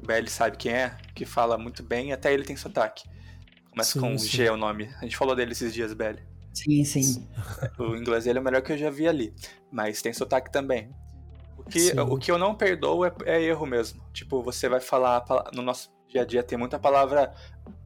[0.03, 3.05] o sabe quem é, que fala muito bem, até ele tem sotaque.
[3.71, 4.29] Começa sim, com sim.
[4.29, 4.91] G o nome.
[4.99, 6.19] A gente falou dele esses dias, BL.
[6.53, 7.29] Sim, sim.
[7.79, 9.35] O inglês dele é o melhor que eu já vi ali.
[9.71, 10.95] Mas tem sotaque também.
[11.59, 14.01] O que, o que eu não perdoo é, é, erro mesmo.
[14.13, 15.25] Tipo, você vai falar.
[15.53, 17.35] No nosso dia a dia tem muita palavra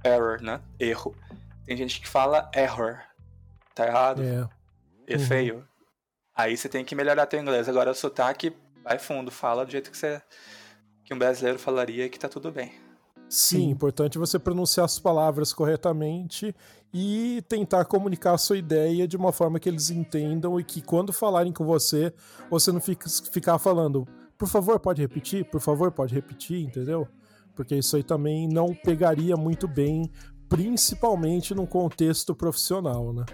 [0.04, 0.60] error, né?
[0.78, 1.14] Erro.
[1.64, 2.98] Tem gente que fala error.
[3.74, 4.22] Tá errado.
[4.22, 5.24] É, é uhum.
[5.24, 5.68] feio.
[6.34, 7.68] Aí você tem que melhorar teu inglês.
[7.68, 10.20] Agora o sotaque vai fundo, fala do jeito que você.
[11.04, 12.72] que um brasileiro falaria que tá tudo bem.
[13.28, 16.54] Sim, Sim, importante você pronunciar as palavras corretamente
[16.92, 21.12] e tentar comunicar a sua ideia de uma forma que eles entendam e que quando
[21.12, 22.12] falarem com você,
[22.50, 27.06] você não fique, ficar falando, por favor, pode repetir, por favor, pode repetir, entendeu?
[27.54, 30.10] Porque isso aí também não pegaria muito bem,
[30.48, 33.26] principalmente num contexto profissional, né?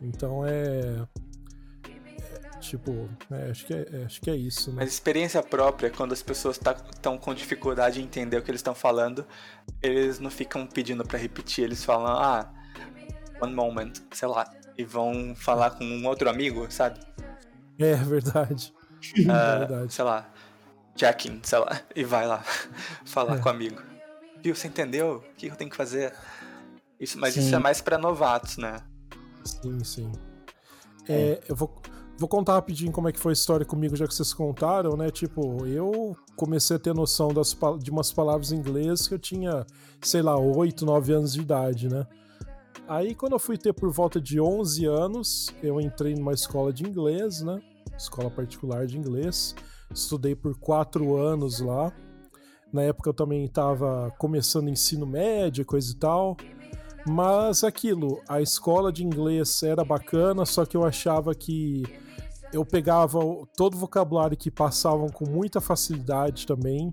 [0.00, 1.06] Então é
[2.62, 4.70] Tipo, é, acho, que é, é, acho que é isso.
[4.70, 4.76] Né?
[4.78, 8.60] Mas experiência própria, quando as pessoas estão tá, com dificuldade em entender o que eles
[8.60, 9.26] estão falando,
[9.82, 12.52] eles não ficam pedindo para repetir, eles falam, ah,
[13.40, 14.48] one moment, sei lá,
[14.78, 17.00] e vão falar com um outro amigo, sabe?
[17.78, 18.72] É verdade.
[19.18, 19.92] Uh, é verdade.
[19.92, 20.30] Sei lá,
[20.96, 22.44] checking, sei lá, e vai lá
[23.04, 23.38] falar é.
[23.40, 23.82] com o amigo.
[24.40, 25.16] Viu, você entendeu?
[25.16, 26.12] O que eu tenho que fazer?
[26.98, 27.40] Isso, mas sim.
[27.40, 28.80] isso é mais para novatos, né?
[29.44, 30.12] Sim, sim.
[31.08, 31.82] É, eu vou,
[32.18, 35.10] Vou contar rapidinho como é que foi a história comigo, já que vocês contaram, né?
[35.10, 39.66] Tipo, eu comecei a ter noção das, de umas palavras em inglês que eu tinha,
[40.00, 42.06] sei lá, 8, 9 anos de idade, né?
[42.86, 46.84] Aí, quando eu fui ter por volta de 11 anos, eu entrei numa escola de
[46.84, 47.60] inglês, né?
[47.96, 49.54] Escola particular de inglês.
[49.92, 51.92] Estudei por quatro anos lá.
[52.72, 56.36] Na época eu também estava começando ensino médio, coisa e tal.
[57.06, 61.82] Mas aquilo, a escola de inglês era bacana, só que eu achava que
[62.52, 63.18] eu pegava
[63.56, 66.92] todo o vocabulário que passavam com muita facilidade também.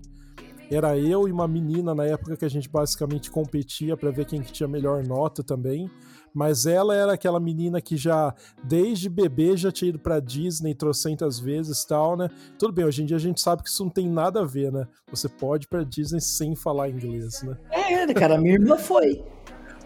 [0.70, 4.40] Era eu e uma menina na época que a gente basicamente competia para ver quem
[4.40, 5.90] que tinha melhor nota também.
[6.32, 11.40] Mas ela era aquela menina que já, desde bebê, já tinha ido pra Disney trocentas
[11.40, 12.28] vezes tal, né?
[12.56, 14.70] Tudo bem, hoje em dia a gente sabe que isso não tem nada a ver,
[14.70, 14.86] né?
[15.10, 17.56] Você pode ir pra Disney sem falar inglês, né?
[17.72, 19.24] É, cara, minha irmã foi.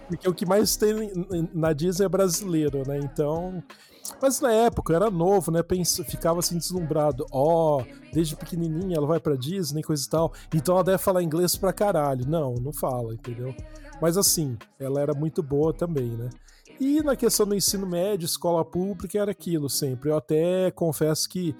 [0.08, 1.10] Porque o que mais tem
[1.52, 2.98] na Disney é brasileiro, né?
[2.98, 3.62] Então.
[4.20, 5.62] Mas na época era novo, né?
[5.62, 7.24] Penso, ficava assim deslumbrado.
[7.32, 10.32] Ó, oh, desde pequenininha ela vai pra Disney, coisa e tal.
[10.54, 12.28] Então ela deve falar inglês pra caralho.
[12.28, 13.54] Não, não fala, entendeu?
[14.02, 16.28] Mas assim, ela era muito boa também, né?
[16.80, 20.10] E na questão do ensino médio, escola pública, era aquilo sempre.
[20.10, 21.54] Eu até confesso que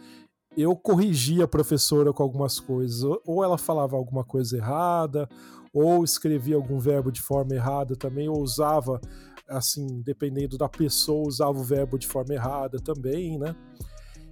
[0.57, 3.03] eu corrigia a professora com algumas coisas.
[3.25, 5.29] Ou ela falava alguma coisa errada,
[5.75, 9.01] ou escrevia algum verbo de forma errada também, ou usava,
[9.49, 13.57] assim, dependendo da pessoa, usava o verbo de forma errada também, né?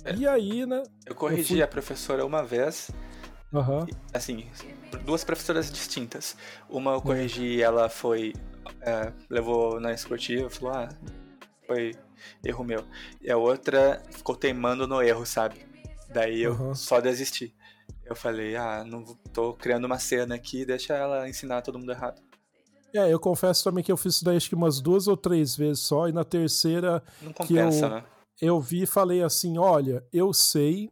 [0.05, 0.85] É, e aí, né?
[1.05, 1.63] Eu corrigi eu fui...
[1.63, 2.93] a professora uma vez.
[3.53, 3.87] Uhum.
[4.15, 4.47] Assim,
[5.05, 6.37] duas professoras distintas.
[6.71, 7.63] Uma eu corrigi, uhum.
[7.63, 8.33] ela foi.
[8.81, 10.89] É, levou na esportiva, falou, ah,
[11.67, 11.93] foi
[12.45, 12.85] erro meu.
[13.21, 15.67] E a outra ficou teimando no erro, sabe?
[16.13, 16.75] Daí eu uhum.
[16.75, 17.53] só desisti.
[18.13, 22.21] Eu falei, ah, não tô criando uma cena aqui, deixa ela ensinar todo mundo errado.
[22.95, 25.57] É, eu confesso também que eu fiz isso daí acho que umas duas ou três
[25.57, 28.05] vezes só, e na terceira não compensa, que eu, né?
[28.39, 30.91] eu vi e falei assim, olha, eu sei,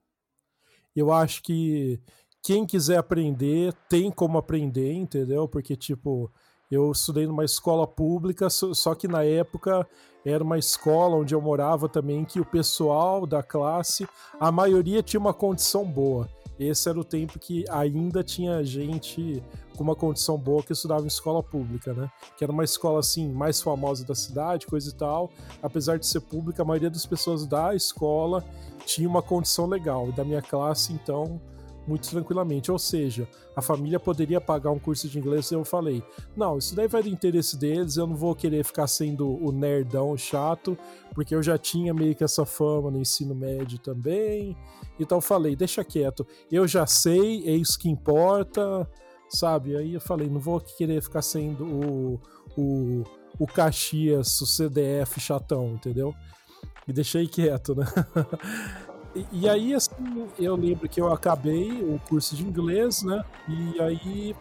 [0.97, 2.01] eu acho que
[2.43, 5.47] quem quiser aprender tem como aprender, entendeu?
[5.47, 6.33] Porque, tipo,
[6.71, 9.87] eu estudei numa escola pública, só que na época
[10.25, 14.09] era uma escola onde eu morava também que o pessoal da classe,
[14.41, 16.27] a maioria tinha uma condição boa.
[16.61, 19.43] Esse era o tempo que ainda tinha gente
[19.75, 22.11] com uma condição boa que estudava em escola pública, né?
[22.37, 25.31] Que era uma escola assim mais famosa da cidade, coisa e tal.
[25.63, 28.45] Apesar de ser pública, a maioria das pessoas da escola
[28.85, 30.11] tinha uma condição legal.
[30.11, 31.41] E da minha classe, então,
[31.91, 32.71] muito tranquilamente.
[32.71, 36.03] Ou seja, a família poderia pagar um curso de inglês e eu falei:
[36.37, 40.17] não, isso daí vai do interesse deles, eu não vou querer ficar sendo o nerdão
[40.17, 40.79] chato,
[41.13, 44.57] porque eu já tinha meio que essa fama no ensino médio também.
[44.99, 48.89] Então falei: deixa quieto, eu já sei, é isso que importa,
[49.29, 49.77] sabe?
[49.77, 52.21] Aí eu falei: não vou querer ficar sendo o,
[52.57, 53.05] o,
[53.39, 56.15] o Caxias, o CDF chatão, entendeu?
[56.87, 57.85] E deixei quieto, né?
[59.15, 63.25] E, e, aí, assim, eu lembro que eu acabei o curso de inglês, né?
[63.49, 64.37] E aí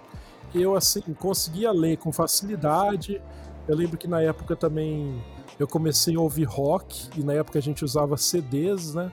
[0.54, 3.22] eu, assim, conseguia ler com facilidade.
[3.68, 5.22] Eu lembro que na época também
[5.60, 9.12] eu comecei a ouvir rock, e na época a gente usava CDs, né?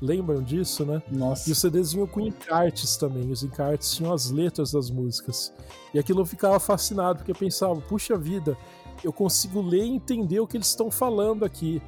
[0.00, 1.02] Lembram disso, né?
[1.10, 1.48] Nossa.
[1.48, 3.30] E os CDs vinham com encartes também.
[3.30, 5.52] Os encartes tinham as letras das músicas.
[5.92, 8.56] E aquilo eu ficava fascinado, porque eu pensava, puxa vida,
[9.02, 11.80] eu consigo ler e entender o que eles estão falando aqui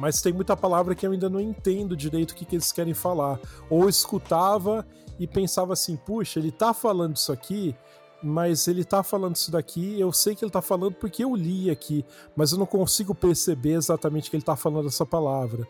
[0.00, 2.94] mas tem muita palavra que eu ainda não entendo direito o que, que eles querem
[2.94, 3.38] falar.
[3.68, 4.86] Ou escutava
[5.18, 7.76] e pensava assim, puxa, ele tá falando isso aqui,
[8.22, 11.70] mas ele tá falando isso daqui, eu sei que ele tá falando porque eu li
[11.70, 12.02] aqui,
[12.34, 15.68] mas eu não consigo perceber exatamente que ele tá falando essa palavra.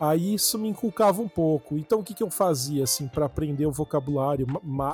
[0.00, 1.76] Aí isso me inculcava um pouco.
[1.76, 4.46] Então o que, que eu fazia assim para aprender o vocabulário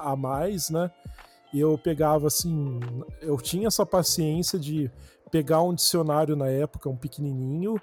[0.03, 0.90] a mais, né?
[1.55, 2.81] Eu pegava assim,
[3.21, 4.90] eu tinha essa paciência de
[5.31, 7.81] pegar um dicionário na época, um pequenininho,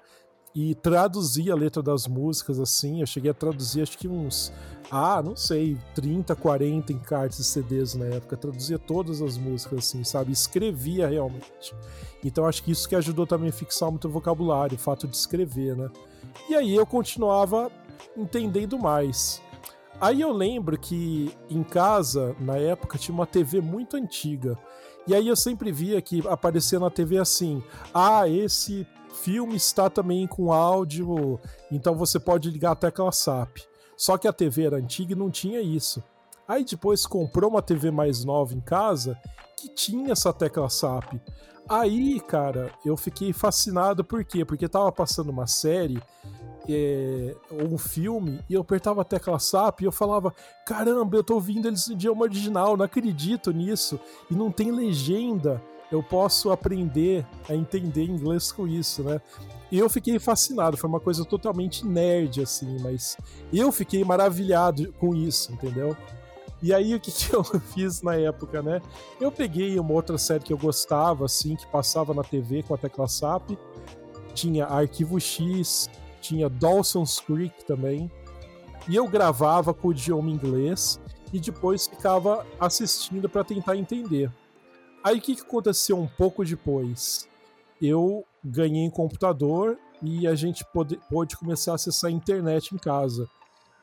[0.54, 3.02] e traduzir a letra das músicas assim.
[3.02, 4.52] Eu cheguei a traduzir acho que uns,
[4.92, 8.38] ah, não sei, 30, 40 encartes e CDs na época.
[8.38, 10.32] Traduzia todas as músicas assim, sabe?
[10.32, 11.76] Escrevia realmente.
[12.24, 15.16] Então acho que isso que ajudou também a fixar muito o vocabulário, o fato de
[15.16, 15.90] escrever, né?
[16.50, 17.72] E aí eu continuava
[18.18, 19.42] entendendo mais.
[20.02, 24.58] Aí eu lembro que em casa, na época, tinha uma TV muito antiga.
[25.06, 27.62] E aí eu sempre via que aparecia na TV assim:
[27.94, 28.88] ah, esse
[29.24, 31.40] filme está também com áudio,
[31.72, 33.60] então você pode ligar a tecla SAP.
[33.96, 36.02] Só que a TV era antiga e não tinha isso.
[36.48, 39.18] Aí depois comprou uma TV mais nova em casa
[39.58, 41.16] que tinha essa tecla SAP.
[41.68, 44.44] Aí, cara, eu fiquei fascinado, por quê?
[44.44, 46.02] Porque tava passando uma série,
[46.68, 50.34] é, um filme, e eu apertava a tecla SAP e eu falava:
[50.66, 54.00] caramba, eu tô ouvindo eles no idioma original, não acredito nisso,
[54.32, 59.20] e não tem legenda eu posso aprender a entender inglês com isso, né?
[59.72, 63.18] E eu fiquei fascinado, foi uma coisa totalmente nerd, assim, mas
[63.54, 65.96] eu fiquei maravilhado com isso, entendeu?
[66.62, 68.82] E aí, o que, que eu fiz na época, né?
[69.20, 72.78] Eu peguei uma outra série que eu gostava, assim, que passava na TV com a
[72.78, 73.52] tecla SAP.
[74.34, 75.90] Tinha Arquivo X,
[76.22, 78.12] tinha Dawson's Creek também.
[78.88, 81.00] E eu gravava com o idioma inglês
[81.32, 84.32] e depois ficava assistindo para tentar entender.
[85.04, 87.28] Aí o que, que aconteceu um pouco depois?
[87.82, 92.78] Eu ganhei um computador e a gente pôde, pôde começar a acessar a internet em
[92.78, 93.28] casa.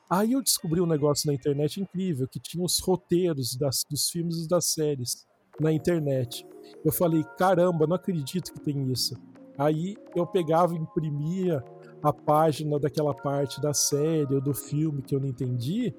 [0.09, 4.45] Aí eu descobri um negócio na internet incrível, que tinha os roteiros das, dos filmes
[4.45, 5.27] e das séries
[5.59, 6.47] na internet.
[6.85, 9.17] Eu falei, caramba, não acredito que tem isso.
[9.59, 11.64] Aí eu pegava e imprimia
[12.03, 15.95] a página daquela parte da série ou do filme que eu não entendi,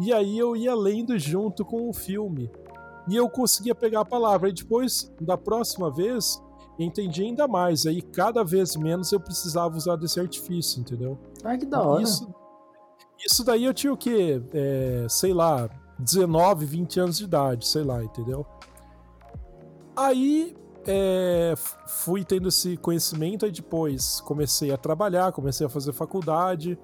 [0.00, 2.50] e aí eu ia lendo junto com o filme
[3.08, 4.48] e eu conseguia pegar a palavra.
[4.48, 6.42] E depois, da próxima vez,
[6.78, 7.86] entendi ainda mais.
[7.86, 11.18] Aí cada vez menos eu precisava usar desse artifício, entendeu?
[11.42, 12.02] Ah, que da hora.
[12.02, 12.34] Isso,
[13.24, 14.42] isso daí eu tinha o quê?
[14.52, 18.46] É, sei lá, 19, 20 anos de idade, sei lá, entendeu?
[19.96, 21.54] Aí é,
[21.86, 26.78] fui tendo esse conhecimento, aí depois comecei a trabalhar, comecei a fazer faculdade.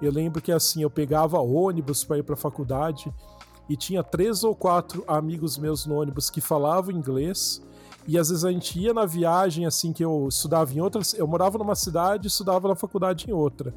[0.00, 3.12] Eu lembro que assim, eu pegava ônibus para ir para a faculdade
[3.68, 7.62] e tinha três ou quatro amigos meus no ônibus que falavam inglês.
[8.06, 11.12] E às vezes a gente ia na viagem, assim, que eu estudava em outras.
[11.12, 13.74] Eu morava numa cidade e estudava na faculdade em outra.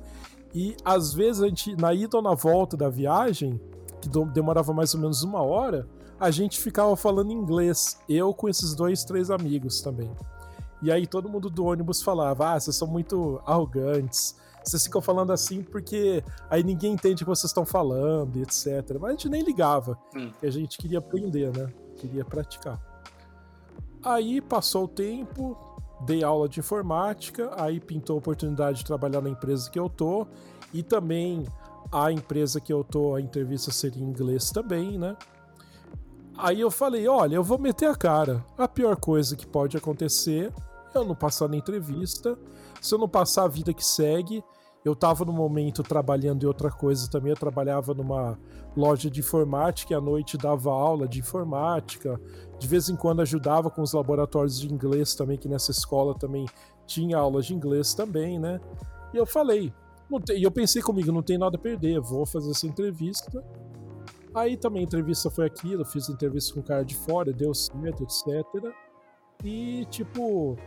[0.54, 3.60] E às vezes a gente, na ida ou na volta da viagem,
[4.02, 5.88] que demorava mais ou menos uma hora,
[6.20, 8.00] a gente ficava falando inglês.
[8.08, 10.10] Eu com esses dois, três amigos também.
[10.82, 14.36] E aí todo mundo do ônibus falava: Ah, vocês são muito arrogantes.
[14.64, 18.98] Vocês ficam falando assim porque aí ninguém entende o que vocês estão falando, etc.
[19.00, 19.98] Mas a gente nem ligava.
[20.16, 20.32] Hum.
[20.42, 21.72] a gente queria aprender, né?
[21.98, 22.80] Queria praticar.
[24.04, 25.58] Aí passou o tempo,
[26.06, 30.28] dei aula de informática, aí pintou a oportunidade de trabalhar na empresa que eu tô.
[30.74, 31.46] E também
[31.92, 35.16] a empresa que eu tô, a entrevista seria em inglês também, né?
[36.38, 38.44] Aí eu falei: olha, eu vou meter a cara.
[38.58, 40.52] A pior coisa que pode acontecer
[40.94, 42.38] é eu não passar na entrevista.
[42.82, 44.44] Se eu não passar a vida que segue,
[44.84, 47.30] eu estava no momento trabalhando em outra coisa também.
[47.30, 48.38] Eu trabalhava numa
[48.76, 52.20] loja de informática e à noite dava aula de informática.
[52.60, 56.46] De vez em quando ajudava com os laboratórios de inglês também, que nessa escola também
[56.86, 58.60] tinha aulas de inglês também, né?
[59.14, 59.72] E eu falei,
[60.36, 63.42] e eu pensei comigo, não tem nada a perder, vou fazer essa entrevista
[64.34, 68.04] Aí também a entrevista foi aquilo, fiz entrevista com o cara de fora, deu certo,
[68.04, 68.74] etc.
[69.44, 70.58] E, tipo,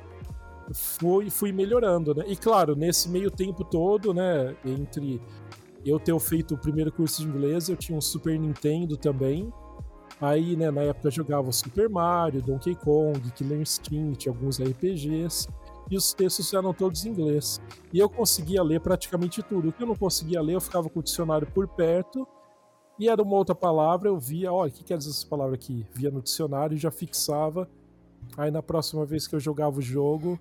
[0.72, 2.24] fui, fui melhorando, né?
[2.26, 5.20] E claro, nesse meio tempo todo, né, entre
[5.84, 9.52] eu ter feito o primeiro curso de inglês, eu tinha um Super Nintendo também.
[10.20, 15.48] Aí, né, na época jogava Super Mario, Donkey Kong, Killer Instinct, alguns RPGs.
[15.90, 17.60] E os textos eram todos em inglês.
[17.92, 19.68] E eu conseguia ler praticamente tudo.
[19.68, 22.26] O que eu não conseguia ler, eu ficava com o dicionário por perto
[22.98, 25.84] e era uma outra palavra, eu via, olha, o que quer dizer essa palavra aqui?
[25.92, 27.68] Via no dicionário e já fixava.
[28.36, 30.38] Aí na próxima vez que eu jogava o jogo,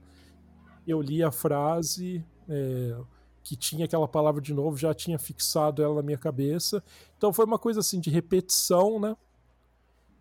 [0.87, 2.95] eu lia a frase é,
[3.43, 6.83] que tinha aquela palavra de novo, já tinha fixado ela na minha cabeça.
[7.17, 9.15] Então foi uma coisa assim de repetição, né?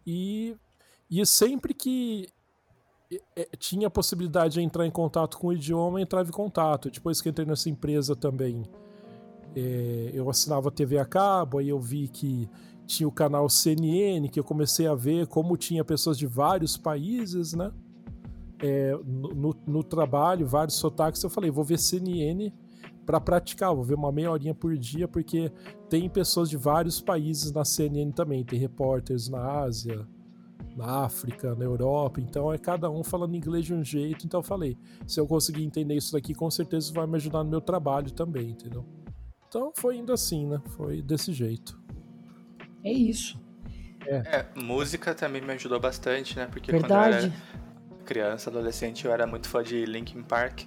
[0.07, 0.57] E,
[1.11, 2.29] e sempre que
[3.37, 6.91] é, tinha a possibilidade de entrar em contato com o idioma, entrava em contato.
[6.91, 8.65] Depois que entrei nessa empresa também
[9.55, 12.49] é, eu assinava TV a cabo, aí eu vi que
[12.87, 17.55] tinha o canal CNN, que eu comecei a ver como tinha pessoas de vários países,
[17.55, 17.73] né?
[18.61, 22.53] É, no, no, trabalho, vários sotaques, eu falei, vou ver CNN
[23.05, 25.51] para praticar, vou ver uma meia horinha por dia, porque
[25.89, 30.07] tem pessoas de vários países na CNN também, tem repórteres na Ásia,
[30.77, 34.45] na África, na Europa, então é cada um falando inglês de um jeito, então eu
[34.45, 34.79] falei,
[35.09, 38.51] se eu conseguir entender isso daqui, com certeza vai me ajudar no meu trabalho também,
[38.51, 38.85] entendeu?
[39.49, 40.63] Então foi indo assim, né?
[40.77, 41.82] Foi desse jeito.
[42.85, 43.41] É isso.
[44.07, 44.17] É.
[44.17, 46.49] é música também me ajudou bastante, né?
[46.51, 46.89] Porque Verdade.
[46.89, 47.33] quando eu era
[48.05, 50.63] criança, adolescente, eu era muito fã de Linkin Park.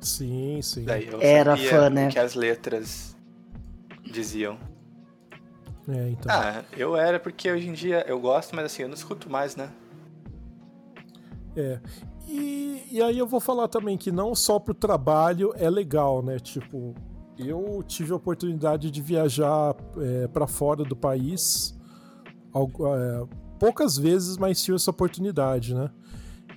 [0.00, 0.84] Sim, sim.
[0.84, 2.08] Daí eu era fã, né?
[2.08, 3.16] que as letras
[4.04, 4.58] diziam.
[5.88, 6.32] É, então.
[6.32, 9.56] Ah, eu era porque hoje em dia eu gosto, mas assim, eu não escuto mais,
[9.56, 9.70] né?
[11.56, 11.80] É.
[12.28, 16.38] E, e aí eu vou falar também que não só pro trabalho é legal, né?
[16.38, 16.94] Tipo,
[17.38, 21.78] eu tive a oportunidade de viajar é, para fora do país
[22.54, 23.26] é,
[23.58, 25.90] poucas vezes, mas tive essa oportunidade, né?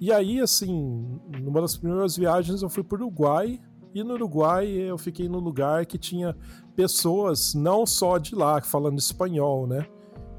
[0.02, 3.62] E aí, assim, numa das primeiras viagens eu fui para o Uruguai
[3.94, 6.36] e no Uruguai eu fiquei num lugar que tinha
[6.76, 9.88] pessoas não só de lá falando espanhol, né?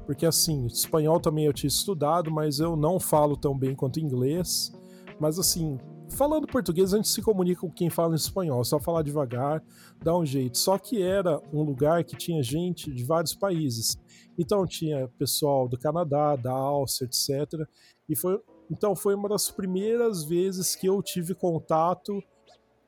[0.05, 4.71] Porque assim, espanhol também eu tinha estudado, mas eu não falo tão bem quanto inglês.
[5.19, 5.79] Mas assim,
[6.09, 9.63] falando português, a gente se comunica com quem fala espanhol, só falar devagar,
[10.03, 10.57] dá um jeito.
[10.57, 13.97] Só que era um lugar que tinha gente de vários países.
[14.37, 17.67] Então tinha pessoal do Canadá, da Áustria, etc.
[18.07, 18.39] E foi,
[18.69, 22.21] então foi uma das primeiras vezes que eu tive contato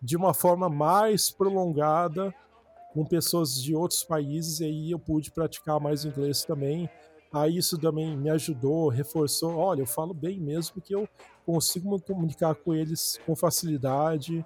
[0.01, 2.33] de uma forma mais prolongada
[2.93, 6.89] com pessoas de outros países e aí eu pude praticar mais inglês também.
[7.31, 9.55] Aí isso também me ajudou, reforçou.
[9.55, 11.07] Olha, eu falo bem mesmo porque eu
[11.45, 14.43] consigo me comunicar com eles com facilidade,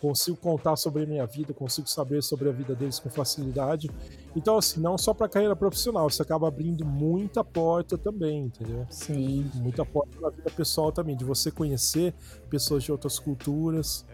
[0.00, 3.90] consigo contar sobre a minha vida, consigo saber sobre a vida deles com facilidade.
[4.34, 8.86] Então, assim, não só para carreira profissional, isso acaba abrindo muita porta também, entendeu?
[8.90, 9.50] Sim.
[9.54, 12.14] Muita porta na vida pessoal também, de você conhecer
[12.50, 14.04] pessoas de outras culturas.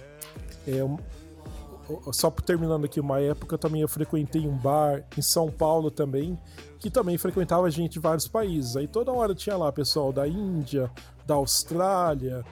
[0.66, 0.80] É,
[2.12, 6.38] só terminando aqui uma época, também eu frequentei um bar em São Paulo também,
[6.78, 8.76] que também frequentava gente de vários países.
[8.76, 10.90] Aí toda hora tinha lá pessoal da Índia,
[11.26, 12.44] da Austrália,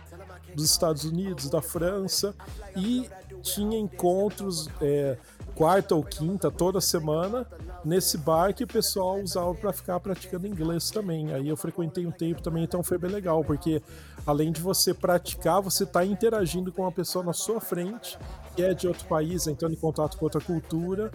[0.54, 2.34] dos Estados Unidos, da França,
[2.76, 3.08] e
[3.42, 5.16] tinha encontros é,
[5.54, 7.46] quarta ou quinta toda semana
[7.84, 11.32] nesse bar que o pessoal usava para ficar praticando inglês também.
[11.32, 13.82] Aí eu frequentei um tempo também, então foi bem legal, porque
[14.26, 18.18] além de você praticar, você está interagindo com uma pessoa na sua frente
[18.60, 21.10] que é de outro país, entrando em contato com outra cultura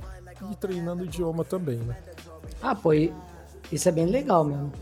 [0.51, 1.95] e treinando o idioma também, né?
[2.61, 4.73] Ah, pô, isso é bem legal mesmo.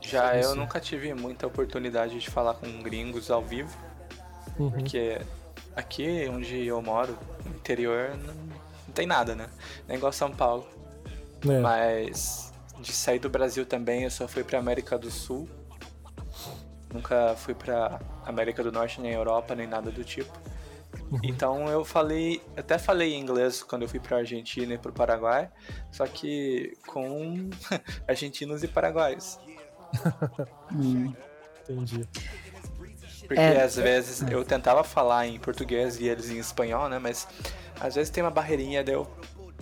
[0.00, 3.76] Já eu nunca tive muita oportunidade de falar com gringos ao vivo,
[4.56, 4.70] uhum.
[4.70, 5.20] porque
[5.74, 9.48] aqui onde eu moro, no interior, não, não tem nada, né?
[9.88, 10.64] Nem igual São Paulo.
[11.48, 11.58] É.
[11.58, 15.48] Mas de sair do Brasil também, eu só fui pra América do Sul.
[16.94, 20.32] Nunca fui pra América do Norte, nem Europa, nem nada do tipo.
[21.10, 21.20] Uhum.
[21.22, 25.50] Então eu falei, até falei inglês quando eu fui pra Argentina e pro Paraguai,
[25.92, 27.48] só que com
[28.08, 29.38] argentinos e paraguaios.
[30.72, 31.12] hum.
[31.62, 32.08] Entendi.
[33.26, 36.98] Porque é, às vezes eu tentava falar em português e eles em espanhol, né?
[36.98, 37.26] Mas
[37.80, 39.06] às vezes tem uma barreirinha, daí eu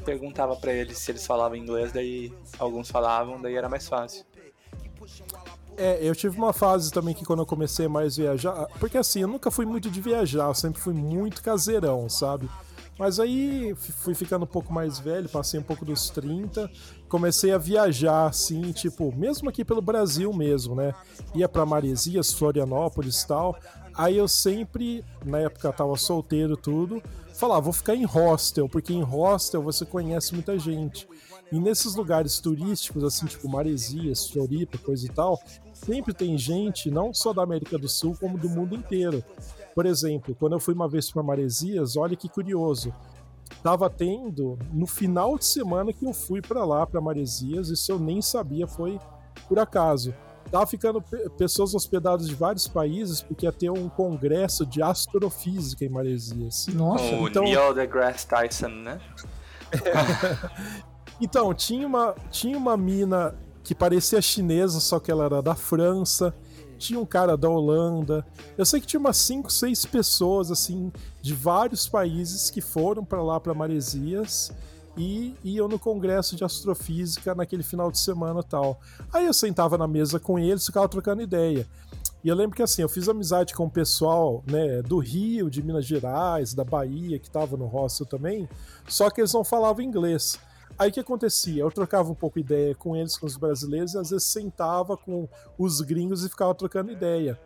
[0.04, 4.24] perguntava para eles se eles falavam inglês, daí alguns falavam, daí era mais fácil.
[5.76, 9.28] É, eu tive uma fase também que quando eu comecei mais viajar, porque assim, eu
[9.28, 12.48] nunca fui muito de viajar, eu sempre fui muito caseirão, sabe?
[12.98, 16.70] Mas aí fui ficando um pouco mais velho, passei um pouco dos 30,
[17.08, 20.94] comecei a viajar assim, tipo, mesmo aqui pelo Brasil mesmo, né?
[21.34, 23.56] Ia para Maresias, Florianópolis e tal.
[23.96, 27.02] Aí eu sempre, na época tava solteiro tudo,
[27.34, 31.08] falava, vou ficar em hostel, porque em hostel você conhece muita gente.
[31.54, 35.40] E nesses lugares turísticos, assim, tipo Maresias, Floripa, coisa e tal,
[35.72, 39.22] sempre tem gente, não só da América do Sul, como do mundo inteiro.
[39.72, 42.92] Por exemplo, quando eu fui uma vez para Maresias, olha que curioso.
[43.62, 48.00] Tava tendo no final de semana que eu fui para lá, para Maresias, isso eu
[48.00, 48.98] nem sabia, foi
[49.48, 50.12] por acaso.
[50.50, 51.00] Tava ficando
[51.38, 56.66] pessoas hospedadas de vários países porque ia ter um congresso de astrofísica em Maresias.
[56.74, 57.44] Nossa, o então...
[57.44, 59.00] Neil deGrasse Tyson, né?
[61.20, 66.34] então, tinha uma, tinha uma mina que parecia chinesa, só que ela era da França
[66.78, 68.26] tinha um cara da Holanda.
[68.56, 70.92] Eu sei que tinha umas 5, 6 pessoas, assim,
[71.22, 74.52] de vários países que foram para lá, para Maresias,
[74.96, 78.80] e iam no congresso de astrofísica naquele final de semana tal.
[79.12, 81.66] Aí eu sentava na mesa com eles, ficava trocando ideia.
[82.22, 85.62] E eu lembro que assim, eu fiz amizade com o pessoal né, do Rio, de
[85.62, 88.48] Minas Gerais, da Bahia, que estava no hostel também,
[88.88, 90.38] só que eles não falavam inglês.
[90.78, 91.62] Aí o que acontecia?
[91.62, 95.28] Eu trocava um pouco ideia com eles, com os brasileiros, e às vezes sentava com
[95.56, 97.38] os gringos e ficava trocando ideia.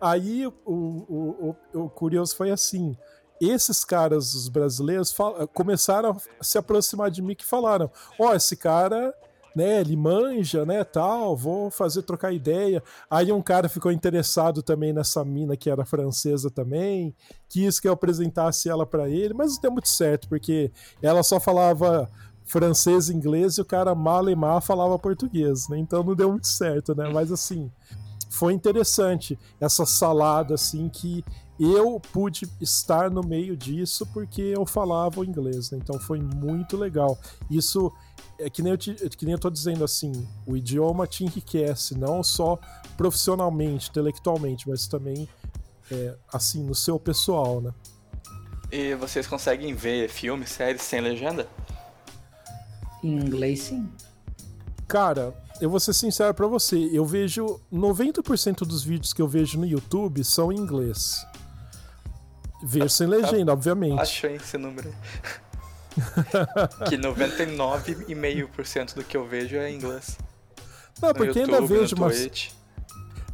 [0.00, 2.96] Aí o, o, o, o curioso foi assim:
[3.40, 5.14] esses caras, os brasileiros,
[5.52, 9.12] começaram a se aproximar de mim que falaram: Ó, oh, esse cara,
[9.54, 12.82] né, ele manja, né, tal, vou fazer trocar ideia.
[13.10, 17.14] Aí um cara ficou interessado também nessa mina que era francesa também,
[17.48, 20.70] quis que eu apresentasse ela para ele, mas não deu muito certo, porque
[21.02, 22.08] ela só falava
[22.48, 25.78] francês inglês e o cara mal e mal falava português, né?
[25.78, 27.08] Então não deu muito certo, né?
[27.12, 27.70] Mas assim,
[28.30, 31.24] foi interessante essa salada assim que
[31.60, 35.78] eu pude estar no meio disso porque eu falava o inglês, né?
[35.82, 37.18] Então foi muito legal.
[37.50, 37.92] Isso
[38.38, 40.12] é que nem, eu te, que nem eu tô dizendo assim,
[40.46, 42.58] o idioma te enriquece, não só
[42.96, 45.28] profissionalmente, intelectualmente, mas também
[45.90, 47.72] é, assim, no seu pessoal, né?
[48.70, 51.48] E vocês conseguem ver filmes, séries sem legenda?
[53.02, 53.88] Em inglês, sim.
[54.86, 59.58] Cara, eu vou ser sincero para você, eu vejo 90% dos vídeos que eu vejo
[59.58, 61.26] no YouTube são em inglês.
[62.62, 64.00] Vejo sem legenda, obviamente.
[64.00, 64.92] Acho esse número.
[66.88, 70.16] que 99,5% do que eu vejo é em inglês.
[71.00, 72.56] Não, no porque YouTube, ainda vejo umas.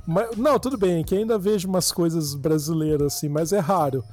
[0.06, 4.04] Mas, não, tudo bem, que ainda vejo umas coisas brasileiras assim, mas é raro.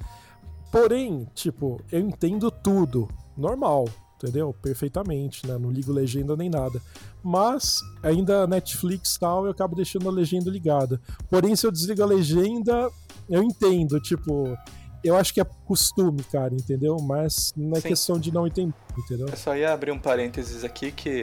[0.70, 3.08] Porém, tipo, eu entendo tudo.
[3.36, 3.86] Normal
[4.22, 4.54] entendeu?
[4.62, 5.58] Perfeitamente, né?
[5.58, 6.80] Não ligo legenda nem nada.
[7.22, 11.00] Mas ainda Netflix tal, eu acabo deixando a legenda ligada.
[11.28, 12.88] Porém, se eu desligo a legenda,
[13.28, 14.56] eu entendo, tipo,
[15.02, 16.96] eu acho que é costume, cara, entendeu?
[17.00, 17.88] Mas não é Sim.
[17.88, 19.28] questão de não entender, entendeu?
[19.28, 21.22] Eu só ia abrir um parênteses aqui que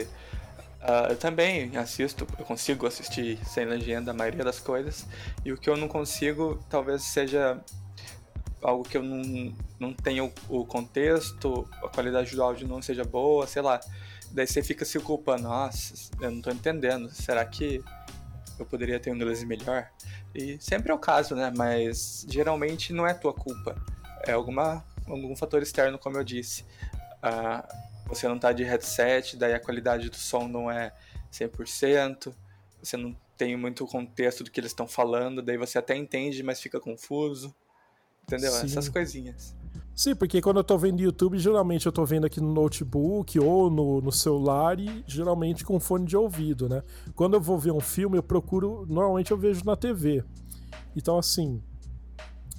[0.81, 5.05] uh, eu também assisto, eu consigo assistir sem legenda a maioria das coisas,
[5.45, 7.59] e o que eu não consigo talvez seja
[8.61, 13.47] algo que eu não, não tenho o contexto, a qualidade do áudio não seja boa,
[13.47, 13.79] sei lá.
[14.31, 17.83] Daí você fica se culpando, nossa, eu não tô entendendo, será que
[18.59, 19.89] eu poderia ter um inglês melhor?
[20.35, 21.51] E sempre é o caso, né?
[21.55, 23.75] Mas geralmente não é tua culpa.
[24.25, 26.65] É alguma, algum fator externo, como eu disse.
[27.23, 27.67] Ah,
[28.05, 30.93] você não tá de headset, daí a qualidade do som não é
[31.31, 32.33] 100%,
[32.81, 36.59] você não tem muito contexto do que eles estão falando, daí você até entende, mas
[36.59, 37.55] fica confuso.
[38.29, 38.51] Entendeu?
[38.51, 38.65] Sim.
[38.65, 39.55] Essas coisinhas.
[39.99, 43.69] Sim, porque quando eu tô vendo YouTube, geralmente eu tô vendo aqui no notebook ou
[43.69, 46.83] no, no celular e geralmente com fone de ouvido, né?
[47.13, 48.85] Quando eu vou ver um filme, eu procuro.
[48.87, 50.23] Normalmente eu vejo na TV.
[50.95, 51.61] Então, assim.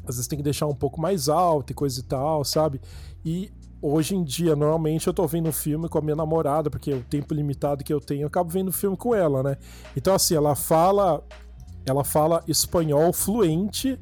[0.06, 2.78] Às vezes tem que deixar um pouco mais alto e coisa e tal, sabe?
[3.24, 3.50] E
[3.80, 7.02] hoje em dia, normalmente eu tô vendo um filme com a minha namorada, porque o
[7.02, 9.56] tempo limitado que eu tenho, eu acabo vendo filme com ela, né?
[9.96, 11.24] Então, assim, ela fala.
[11.86, 13.98] Ela fala espanhol fluente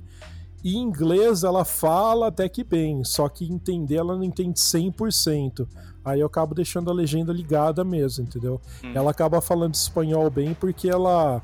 [0.62, 5.66] e inglês ela fala até que bem, só que entender ela não entende 100%.
[6.04, 8.60] Aí eu acabo deixando a legenda ligada mesmo, entendeu?
[8.82, 8.92] Hum.
[8.94, 11.42] Ela acaba falando espanhol bem porque ela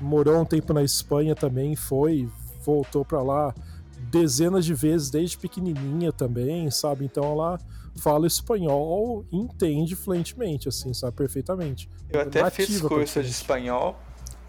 [0.00, 2.28] morou um tempo na Espanha também, foi,
[2.62, 3.54] voltou para lá
[4.10, 7.04] dezenas de vezes desde pequenininha também, sabe?
[7.04, 7.58] Então ela
[7.98, 11.16] fala espanhol e entende fluentemente, assim, sabe?
[11.16, 11.88] Perfeitamente.
[12.08, 13.98] Eu até fiz curso de espanhol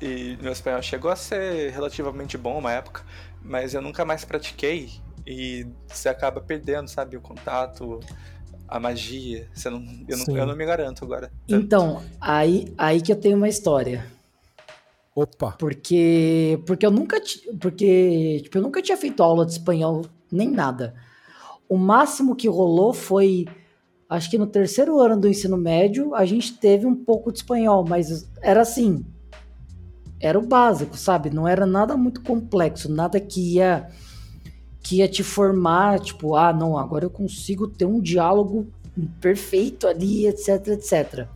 [0.01, 3.03] e meu espanhol chegou a ser relativamente bom uma época,
[3.47, 4.89] mas eu nunca mais pratiquei
[5.25, 7.99] e você acaba perdendo, sabe, o contato,
[8.67, 9.47] a magia.
[9.53, 11.31] Você não, eu, não, eu não me garanto agora.
[11.47, 14.05] Então, aí, aí que eu tenho uma história.
[15.15, 15.53] Opa!
[15.53, 17.19] Porque, porque eu nunca
[17.59, 20.93] porque tipo, eu nunca tinha feito aula de espanhol nem nada.
[21.67, 23.45] O máximo que rolou foi
[24.09, 27.83] acho que no terceiro ano do ensino médio a gente teve um pouco de espanhol,
[27.87, 29.03] mas era assim,
[30.19, 31.29] era o básico, sabe?
[31.29, 33.89] Não era nada muito complexo, nada que ia
[34.81, 38.67] que ia te formar, tipo, ah, não, agora eu consigo ter um diálogo
[39.19, 41.27] perfeito ali, etc, etc.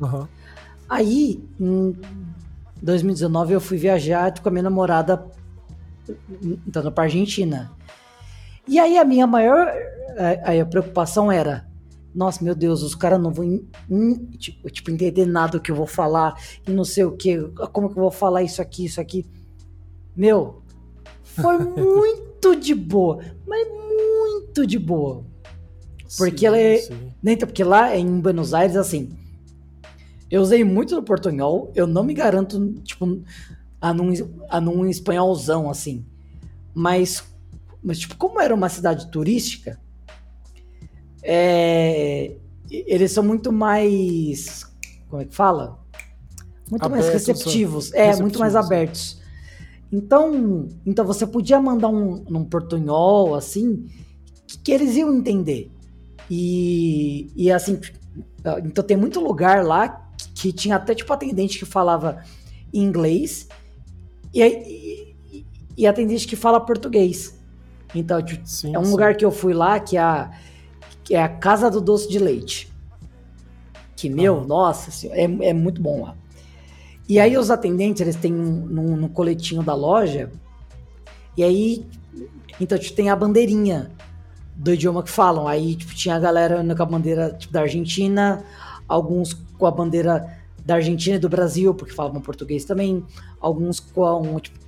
[0.00, 0.28] Uhum.
[0.88, 1.96] Aí, em
[2.80, 5.26] 2019, eu fui viajar com a minha namorada,
[6.38, 7.72] então, para Argentina.
[8.68, 9.72] E aí a minha maior
[10.16, 11.66] a, a preocupação era,
[12.14, 13.60] nossa, meu Deus, os caras não vão
[14.38, 17.38] tipo, tipo, entender nada do que eu vou falar e não sei o que,
[17.72, 19.26] como que eu vou falar isso aqui, isso aqui.
[20.16, 20.62] Meu,
[21.22, 25.24] foi muito de boa, mas muito de boa.
[26.16, 26.88] Porque sim, ela é.
[27.22, 29.08] Nem porque lá em Buenos Aires, assim.
[30.30, 33.22] Eu usei muito no portunhol, eu não me garanto, tipo,
[33.80, 34.12] a num,
[34.48, 36.04] a num espanholzão, assim.
[36.72, 37.24] Mas,
[37.82, 39.78] mas, tipo, como era uma cidade turística,
[41.24, 42.36] é,
[42.70, 44.64] eles são muito mais.
[45.08, 45.78] Como é que fala?
[46.70, 47.92] Muito abertos, mais receptivos.
[47.92, 49.22] É, receptivos, muito mais abertos.
[49.90, 53.86] Então, então você podia mandar um, um portunhol assim
[54.46, 55.70] que, que eles iam entender.
[56.30, 57.80] E, e assim,
[58.64, 62.22] então tem muito lugar lá que, que tinha até tipo atendente que falava
[62.72, 63.46] inglês
[64.32, 65.46] e, e,
[65.76, 67.38] e atendente que fala português.
[67.94, 68.90] Então, tipo, sim, é um sim.
[68.90, 70.32] lugar que eu fui lá que a
[71.04, 72.72] que é a Casa do Doce de Leite.
[73.94, 74.44] Que, meu, ah.
[74.44, 76.16] nossa, é, é muito bom lá.
[77.08, 80.30] E aí os atendentes, eles têm no, no coletinho da loja,
[81.36, 81.86] e aí,
[82.58, 83.90] então tipo, tem a bandeirinha
[84.56, 85.46] do idioma que falam.
[85.46, 88.42] Aí tipo, tinha a galera com a bandeira tipo, da Argentina,
[88.88, 93.04] alguns com a bandeira da Argentina e do Brasil, porque falavam português também,
[93.38, 94.58] alguns com tipo,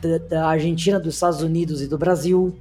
[0.00, 2.56] da, da Argentina, dos Estados Unidos e do Brasil.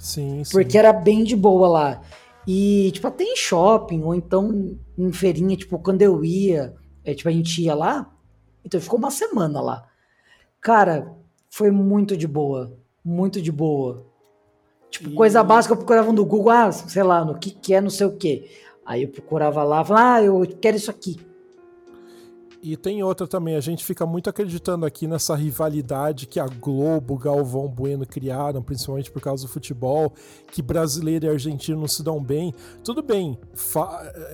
[0.00, 0.50] Sim, sim.
[0.50, 2.02] Porque era bem de boa lá.
[2.48, 6.74] E, tipo, até em shopping, ou então em feirinha, tipo, quando eu ia,
[7.04, 8.10] é, tipo, a gente ia lá,
[8.64, 9.86] então ficou uma semana lá.
[10.60, 11.14] Cara,
[11.50, 12.76] foi muito de boa.
[13.04, 14.06] Muito de boa.
[14.90, 15.14] Tipo, e...
[15.14, 18.06] coisa básica eu procurava no Google, ah, sei lá, no que que é, não sei
[18.06, 18.50] o que.
[18.84, 21.20] Aí eu procurava lá, falava, ah, eu quero isso aqui.
[22.62, 27.16] E tem outra também, a gente fica muito acreditando aqui nessa rivalidade que a Globo,
[27.16, 30.12] Galvão Bueno criaram, principalmente por causa do futebol,
[30.52, 32.52] que brasileiro e argentino não se dão bem.
[32.84, 33.38] Tudo bem,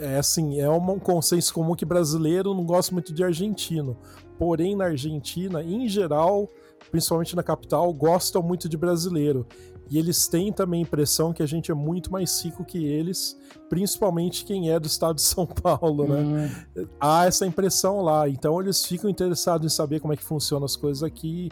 [0.01, 3.97] é assim, é um consenso comum que brasileiro não gosta muito de argentino.
[4.37, 6.49] Porém, na Argentina, em geral,
[6.91, 9.47] principalmente na capital, gostam muito de brasileiro.
[9.89, 13.39] E eles têm também a impressão que a gente é muito mais rico que eles,
[13.69, 16.51] principalmente quem é do estado de São Paulo, né?
[16.77, 16.87] Hum.
[17.01, 18.29] Há essa impressão lá.
[18.29, 21.51] Então eles ficam interessados em saber como é que funcionam as coisas aqui.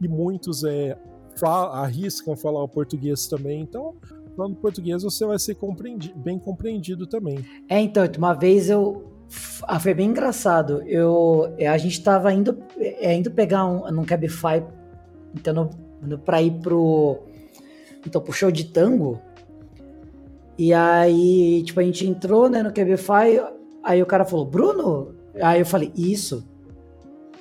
[0.00, 0.98] E muitos é,
[1.72, 3.62] arriscam falar o português também.
[3.62, 3.94] Então,
[4.36, 7.44] falando português, você vai ser compreendido, bem compreendido também.
[7.68, 9.10] É, então, uma vez eu.
[9.62, 10.82] Ah, foi bem engraçado.
[10.82, 14.62] Eu, a gente estava indo, é, indo pegar um, num Cabify,
[15.34, 15.70] então,
[16.24, 17.22] para ir pro
[18.06, 19.20] então, pro show de tango.
[20.58, 23.42] E aí, tipo, a gente entrou, né, no Cabify,
[23.82, 25.14] aí o cara falou, Bruno?
[25.40, 26.46] Aí eu falei, isso.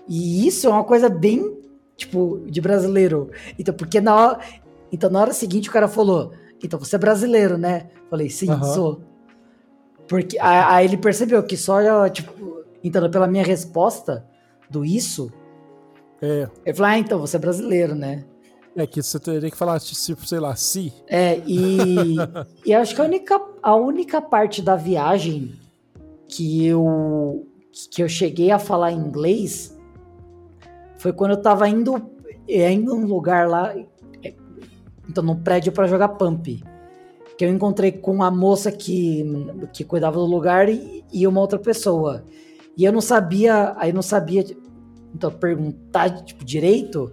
[0.08, 1.58] E isso é uma coisa bem,
[1.96, 3.30] tipo, de brasileiro.
[3.60, 4.40] Então, porque na hora,
[4.92, 6.32] então, na hora seguinte o cara falou,
[6.64, 7.90] então você é brasileiro, né?
[8.10, 8.64] Falei, sim, uhum.
[8.64, 9.02] sou.
[10.08, 14.26] Porque aí ele percebeu que só, tipo, então, pela minha resposta,
[14.70, 15.32] do isso.
[16.22, 16.48] É.
[16.66, 18.24] Ele falou, ah, então você é brasileiro, né?
[18.76, 20.94] É que você teria que falar, tipo, sei lá, se.
[21.08, 22.16] É, e,
[22.66, 25.54] e acho que a única, a única parte da viagem
[26.28, 27.46] que eu,
[27.92, 29.78] que eu cheguei a falar inglês
[30.98, 32.12] foi quando eu tava indo,
[32.48, 33.76] indo num lugar lá,
[35.10, 36.64] então num prédio para jogar pump.
[37.38, 39.26] Que eu encontrei com a moça que,
[39.74, 42.24] que cuidava do lugar e, e uma outra pessoa.
[42.78, 44.46] E eu não sabia, aí não sabia,
[45.14, 47.12] então perguntar tipo direito.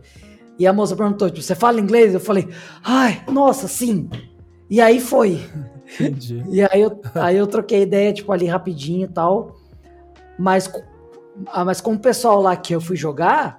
[0.59, 2.13] E a moça perguntou, tipo, você fala inglês?
[2.13, 2.49] Eu falei,
[2.83, 4.11] ai, nossa, sim.
[4.69, 5.41] E aí foi.
[6.01, 6.45] Entendi.
[6.51, 9.57] E aí eu, aí eu troquei ideia, tipo, ali rapidinho e tal.
[10.39, 10.71] Mas,
[11.47, 13.59] ah, mas com o pessoal lá que eu fui jogar,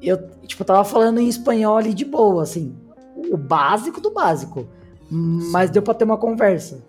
[0.00, 2.76] eu, tipo, tava falando em espanhol ali de boa, assim.
[3.30, 4.68] O básico do básico.
[5.10, 6.82] Mas deu pra ter uma conversa.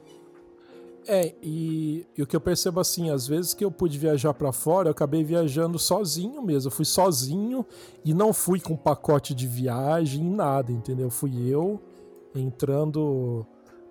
[1.09, 4.51] É, e, e, o que eu percebo assim, às vezes que eu pude viajar para
[4.51, 6.67] fora, eu acabei viajando sozinho mesmo.
[6.67, 7.65] Eu fui sozinho
[8.03, 11.09] e não fui com pacote de viagem, nada, entendeu?
[11.09, 11.81] Fui eu
[12.35, 13.45] entrando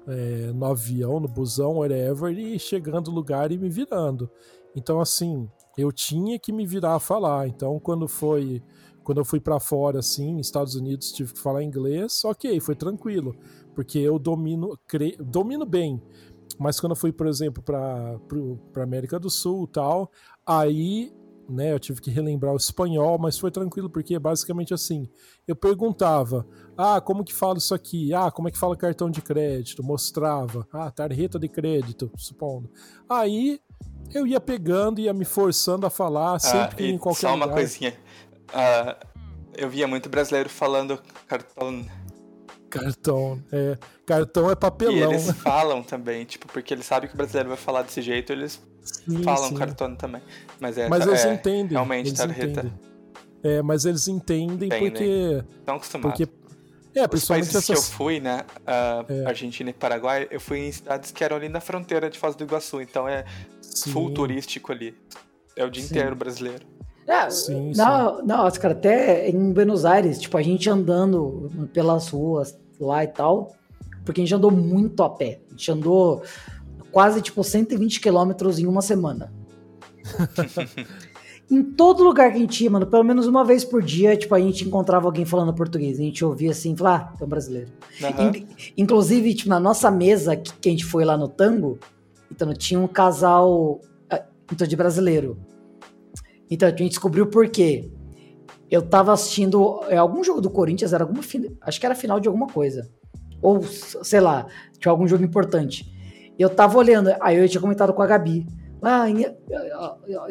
[0.06, 4.30] é, no avião, no busão, whatever, e chegando no lugar e me virando.
[4.74, 7.48] Então, assim, eu tinha que me virar a falar.
[7.48, 8.62] Então, quando foi
[9.06, 13.36] quando eu fui para fora, assim, Estados Unidos, tive que falar inglês, ok, foi tranquilo,
[13.72, 15.16] porque eu domino, cre...
[15.20, 16.02] domino bem.
[16.58, 20.10] Mas quando eu fui, por exemplo, para América do Sul tal,
[20.46, 21.12] aí
[21.48, 25.08] né, eu tive que relembrar o espanhol, mas foi tranquilo, porque basicamente assim,
[25.46, 26.44] eu perguntava,
[26.76, 28.12] ah, como que fala isso aqui?
[28.12, 29.82] Ah, como é que fala cartão de crédito?
[29.82, 32.68] Mostrava, ah, tarjeta de crédito, supondo.
[33.08, 33.60] Aí
[34.12, 37.44] eu ia pegando, ia me forçando a falar, ah, sempre ah, em qualquer só uma
[37.44, 37.58] lugar.
[37.58, 37.94] coisinha,
[38.46, 39.06] Uh,
[39.54, 41.84] eu via muito brasileiro falando cartão.
[42.70, 43.78] Cartão, é.
[44.04, 45.12] Cartão é papelão.
[45.12, 48.32] E eles falam também, tipo, porque eles sabem que o brasileiro vai falar desse jeito,
[48.32, 49.54] eles sim, falam sim.
[49.54, 50.22] cartão também.
[50.60, 51.72] Mas, é, mas eles é, entendem.
[51.72, 52.46] Realmente, eles tarjeta.
[52.46, 52.72] Entendem.
[53.42, 54.90] É, mas eles entendem, entendem.
[54.90, 55.44] porque.
[55.60, 56.18] Estão acostumados.
[56.18, 56.46] Porque
[56.96, 57.66] é, Os países essas...
[57.66, 58.46] que eu fui, né?
[58.60, 59.26] Uh, é.
[59.26, 62.42] Argentina e Paraguai, eu fui em cidades que eram ali na fronteira de Foz do
[62.42, 63.26] Iguaçu, então é
[63.60, 63.92] Sim.
[63.92, 64.96] full turístico ali.
[65.54, 66.66] É o dia inteiro brasileiro.
[67.06, 68.66] É, sim, não, sim.
[68.66, 73.54] até em Buenos Aires, tipo, a gente andando pelas ruas lá e tal,
[74.04, 75.40] porque a gente andou muito a pé.
[75.48, 76.22] A gente andou
[76.90, 79.32] quase, tipo, 120 quilômetros em uma semana.
[81.50, 84.34] em todo lugar que a gente ia, mano, pelo menos uma vez por dia, tipo,
[84.34, 85.98] a gente encontrava alguém falando português.
[85.98, 87.70] A gente ouvia assim, falar, ah, é um brasileiro.
[88.00, 88.30] Uhum.
[88.30, 88.46] In
[88.76, 91.78] inclusive, tipo, na nossa mesa que, que a gente foi lá no tango,
[92.30, 93.80] então tinha um casal
[94.10, 95.38] ah, então, de brasileiro.
[96.50, 97.90] Então a gente descobriu por quê.
[98.70, 101.22] Eu tava assistindo é, algum jogo do Corinthians, era alguma
[101.62, 102.90] acho que era final de alguma coisa.
[103.40, 104.46] Ou, sei lá,
[104.78, 105.86] tinha algum jogo importante.
[106.38, 108.46] Eu tava olhando, aí eu tinha comentado com a Gabi.
[108.82, 109.06] Ah,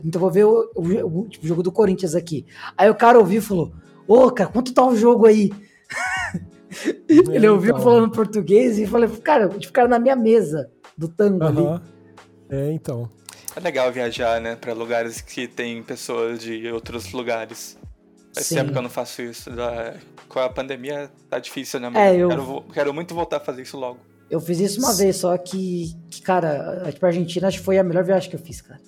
[0.03, 2.45] então vou ver o, o, o jogo do Corinthians aqui.
[2.77, 3.73] Aí o cara ouviu e falou:
[4.07, 5.51] Ô, cara, quanto tá o jogo aí?
[7.07, 7.83] É, Ele ouviu então.
[7.83, 11.73] falando português e falei, cara, ficaram na minha mesa do tango uhum.
[11.75, 11.81] ali.
[12.49, 13.09] É, então.
[13.55, 17.77] É legal viajar, né, para lugares que tem pessoas de outros lugares.
[18.33, 18.55] Faz Sim.
[18.55, 19.49] tempo que eu não faço isso.
[20.27, 21.89] Com a pandemia tá difícil, né?
[21.95, 22.27] É, eu...
[22.27, 23.99] quero, quero muito voltar a fazer isso logo.
[24.29, 27.83] Eu fiz isso uma vez, só que, que cara, pra Argentina acho que foi a
[27.83, 28.81] melhor viagem que eu fiz, cara.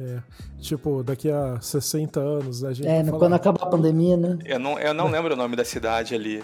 [0.00, 0.22] É,
[0.60, 2.88] tipo, daqui a 60 anos, a gente.
[2.88, 4.38] É, quando acabar a pandemia, né?
[4.44, 6.42] Eu não, eu não lembro o nome da cidade ali,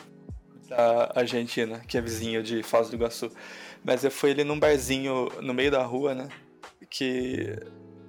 [0.68, 3.30] da Argentina, que é vizinho de Foz do Iguaçu.
[3.82, 6.28] Mas eu fui ali num barzinho no meio da rua, né?
[6.96, 7.58] Que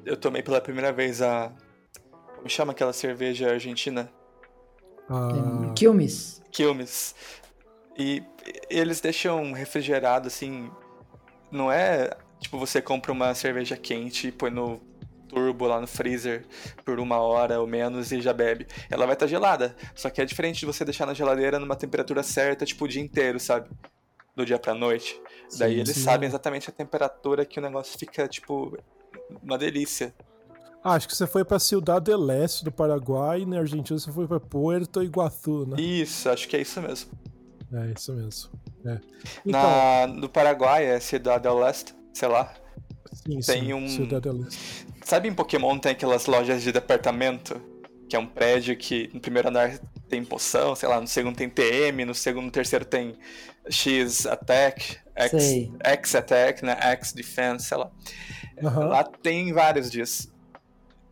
[0.06, 1.52] eu tomei pela primeira vez a.
[2.36, 4.12] Como chama aquela cerveja argentina?
[5.10, 5.74] Ah.
[5.76, 6.42] Quilmes.
[6.52, 7.16] Quilmes.
[7.98, 8.22] E
[8.70, 10.70] eles deixam refrigerado assim.
[11.52, 14.80] Não é tipo você compra uma cerveja quente e põe no
[15.28, 16.46] turbo lá no freezer
[16.84, 18.68] por uma hora ou menos e já bebe.
[18.88, 19.76] Ela vai estar tá gelada.
[19.96, 23.02] Só que é diferente de você deixar na geladeira numa temperatura certa, tipo o dia
[23.02, 23.68] inteiro, sabe?
[24.36, 25.20] Do dia pra noite.
[25.50, 26.02] Sim, Daí eles sim.
[26.02, 28.78] sabem exatamente a temperatura que o negócio fica, tipo,
[29.42, 30.14] uma delícia.
[30.84, 34.12] Ah, acho que você foi pra Ciudad del Este do Paraguai e na Argentina você
[34.12, 35.82] foi pra Puerto Iguaçu, né?
[35.82, 37.12] Isso, acho que é isso mesmo.
[37.74, 38.52] É, isso mesmo.
[38.86, 39.00] É.
[39.44, 42.54] Então, na, no Paraguai é Ciudad del Este, sei lá.
[43.12, 43.88] Sim, tem sim, um.
[43.88, 44.86] Ciudad del Este.
[45.04, 47.60] Sabe em Pokémon tem aquelas lojas de departamento?
[48.08, 51.50] Que é um prédio que no primeiro andar tem poção, sei lá, no segundo tem
[51.50, 53.16] TM, no segundo, no terceiro tem
[53.68, 56.78] X Attack, X, X Attack, né?
[56.80, 57.92] X Defense, sei lá.
[58.62, 58.88] Uhum.
[58.88, 60.34] Lá tem vários disso.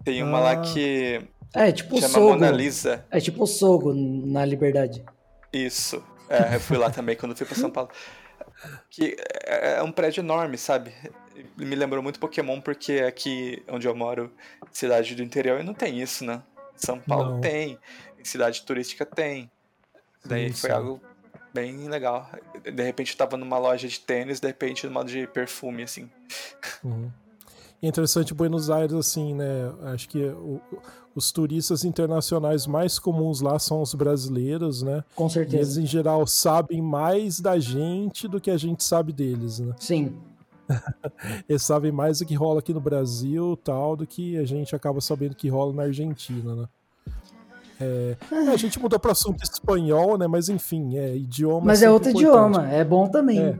[0.03, 0.41] Tem uma ah.
[0.41, 1.21] lá que.
[1.53, 2.29] É, tipo chama Sogo.
[2.29, 3.05] Mona Lisa.
[3.09, 5.03] É tipo o Sogo na Liberdade.
[5.51, 6.03] Isso.
[6.29, 7.89] É, eu fui lá também quando fui pra São Paulo.
[8.89, 10.93] Que é, é um prédio enorme, sabe?
[11.57, 14.31] me lembrou muito Pokémon porque aqui onde eu moro,
[14.71, 16.41] cidade do interior, não tem isso, né?
[16.75, 17.41] São Paulo não.
[17.41, 17.77] tem,
[18.23, 19.49] cidade turística tem.
[20.25, 20.75] Daí sim, foi sim.
[20.75, 21.01] algo
[21.53, 22.29] bem legal.
[22.63, 26.09] De repente eu tava numa loja de tênis, de repente numa de perfume, assim.
[26.83, 27.11] Uhum.
[27.81, 29.73] E é interessante Buenos Aires, assim, né?
[29.93, 30.61] Acho que o,
[31.13, 35.03] os turistas internacionais mais comuns lá são os brasileiros, né?
[35.15, 35.55] Com certeza.
[35.55, 39.75] E eles, em geral, sabem mais da gente do que a gente sabe deles, né?
[39.79, 40.17] Sim.
[41.47, 45.01] eles sabem mais do que rola aqui no Brasil, tal, do que a gente acaba
[45.01, 46.67] sabendo que rola na Argentina, né?
[47.79, 48.15] É,
[48.51, 50.27] a gente mudou para assunto espanhol, né?
[50.27, 51.65] Mas enfim, é idioma.
[51.65, 52.29] Mas é outro importante.
[52.29, 53.39] idioma, é bom também.
[53.39, 53.59] É,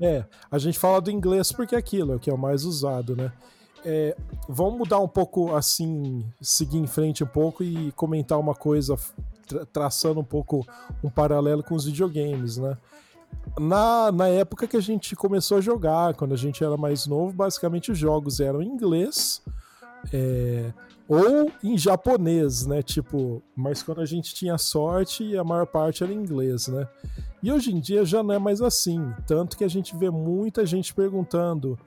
[0.00, 2.64] é, a gente fala do inglês porque é aquilo, é o que é o mais
[2.64, 3.32] usado, né?
[3.84, 4.16] É,
[4.48, 8.96] vamos mudar um pouco, assim, seguir em frente um pouco e comentar uma coisa,
[9.46, 10.66] tra traçando um pouco
[11.04, 12.76] um paralelo com os videogames, né?
[13.58, 17.32] Na, na época que a gente começou a jogar, quando a gente era mais novo,
[17.32, 19.40] basicamente os jogos eram em inglês.
[20.12, 20.72] É,
[21.08, 22.82] ou em japonês, né?
[22.82, 26.86] Tipo, mas quando a gente tinha sorte, a maior parte era em inglês, né?
[27.42, 29.12] E hoje em dia já não é mais assim.
[29.26, 31.78] Tanto que a gente vê muita gente perguntando,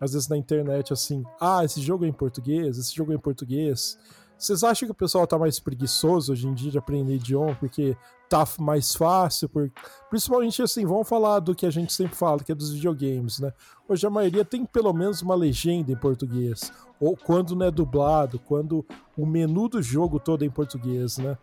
[0.00, 3.20] às vezes na internet, assim: ah, esse jogo é em português, esse jogo é em
[3.20, 3.98] português.
[4.38, 7.96] Vocês acham que o pessoal tá mais preguiçoso hoje em dia de aprender idioma porque
[8.28, 9.48] tá mais fácil?
[9.48, 9.70] Por...
[10.10, 13.52] Principalmente assim, vamos falar do que a gente sempre fala, que é dos videogames, né?
[13.88, 16.72] Hoje a maioria tem pelo menos uma legenda em português.
[17.00, 18.84] Ou quando não é dublado, quando
[19.16, 21.38] o menu do jogo todo é em português, né?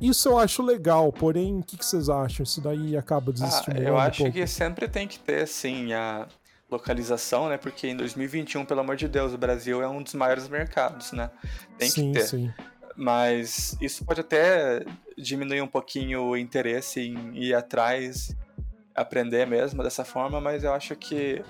[0.00, 2.42] Isso eu acho legal, porém, o que, que vocês acham?
[2.42, 6.26] Isso daí acaba desestimulando ah, Eu acho um que sempre tem que ter, sim, a
[6.70, 7.56] localização, né?
[7.56, 11.30] Porque em 2021, pelo amor de Deus, o Brasil é um dos maiores mercados, né?
[11.78, 12.26] Tem sim, que ter.
[12.26, 12.52] Sim.
[12.96, 14.84] Mas isso pode até
[15.16, 18.36] diminuir um pouquinho o interesse em ir atrás,
[18.94, 21.42] aprender mesmo dessa forma, mas eu acho que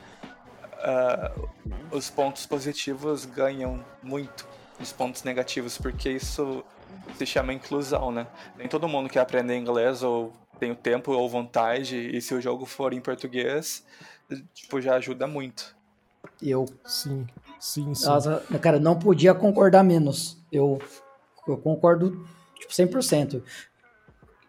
[0.74, 1.48] uh,
[1.90, 4.46] os pontos positivos ganham muito
[4.80, 6.64] os pontos negativos, porque isso
[7.16, 8.26] se chama inclusão, né?
[8.56, 12.40] Nem todo mundo quer aprender inglês ou tem o tempo ou vontade, e se o
[12.40, 13.84] jogo for em português,
[14.54, 15.76] tipo, já ajuda muito.
[16.42, 16.66] Eu.
[16.84, 17.26] Sim,
[17.60, 18.06] sim, sim.
[18.06, 20.38] Nossa, cara, não podia concordar menos.
[20.50, 20.80] Eu,
[21.46, 22.26] eu concordo
[22.58, 23.42] tipo, 100%.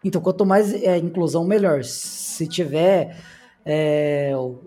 [0.04, 1.84] Então, quanto mais é, inclusão, melhor.
[1.84, 3.16] Se tiver
[3.64, 4.58] é, o,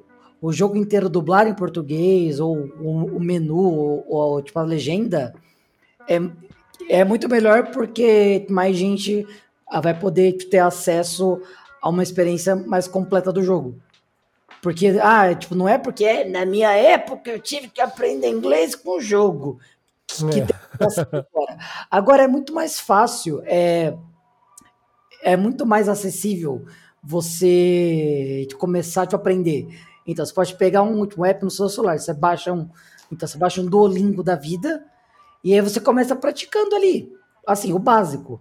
[0.41, 5.33] o, jogo inteiro dublado em português, ou o, o menu, ou, ou, tipo a legenda,
[6.07, 6.19] é,
[6.89, 9.25] é muito melhor porque mais gente
[9.67, 11.41] ah, vai poder ter acesso
[11.81, 13.75] a uma experiência mais completa do jogo.
[14.61, 18.75] Porque, ah, tipo, não é porque é, na minha época eu tive que aprender inglês
[18.75, 19.59] com o jogo.
[20.07, 20.43] Que, é.
[20.43, 20.70] agora.
[21.89, 23.93] Agora é muito mais fácil, é,
[25.23, 26.65] é muito mais acessível
[27.03, 29.67] você começar a te aprender.
[30.05, 32.69] Então, você pode pegar um, um app no seu celular, você baixa um,
[33.11, 34.86] então você baixa um Duolingo da vida,
[35.43, 37.11] e aí você começa praticando ali,
[37.45, 38.39] assim, o básico.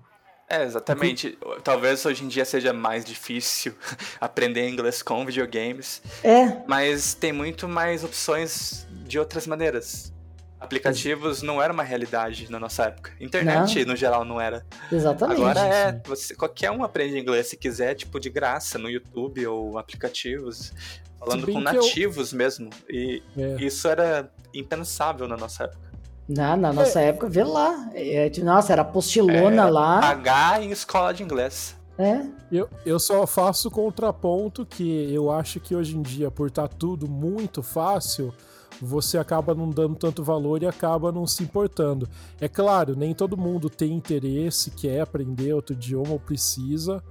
[0.49, 1.39] É, exatamente.
[1.63, 3.73] Talvez hoje em dia seja mais difícil
[4.21, 6.03] aprender inglês com videogames.
[6.25, 6.61] É.
[6.67, 10.13] Mas tem muito mais opções de outras maneiras.
[10.61, 13.13] Aplicativos não era uma realidade na nossa época.
[13.19, 13.93] Internet, não.
[13.93, 14.65] no geral, não era.
[14.93, 15.41] Exatamente.
[15.41, 16.01] Agora é.
[16.05, 20.73] Você, qualquer um aprende inglês se quiser, tipo, de graça, no YouTube ou aplicativos.
[21.19, 22.39] Falando com nativos eu...
[22.39, 22.71] mesmo.
[22.89, 23.57] E é.
[23.59, 25.91] isso era impensável na nossa época.
[26.29, 27.07] Na, na nossa é.
[27.07, 27.91] época, vê lá.
[27.95, 30.01] É, nossa, era postilona é, lá.
[30.01, 31.75] Pagar em escola de inglês.
[31.99, 32.23] É.
[32.53, 36.75] Eu, eu só faço contraponto que eu acho que hoje em dia, por estar tá
[36.79, 38.33] tudo muito fácil,
[38.81, 42.09] você acaba não dando tanto valor e acaba não se importando.
[42.41, 47.03] É claro, nem todo mundo tem interesse, quer aprender outro idioma ou precisa,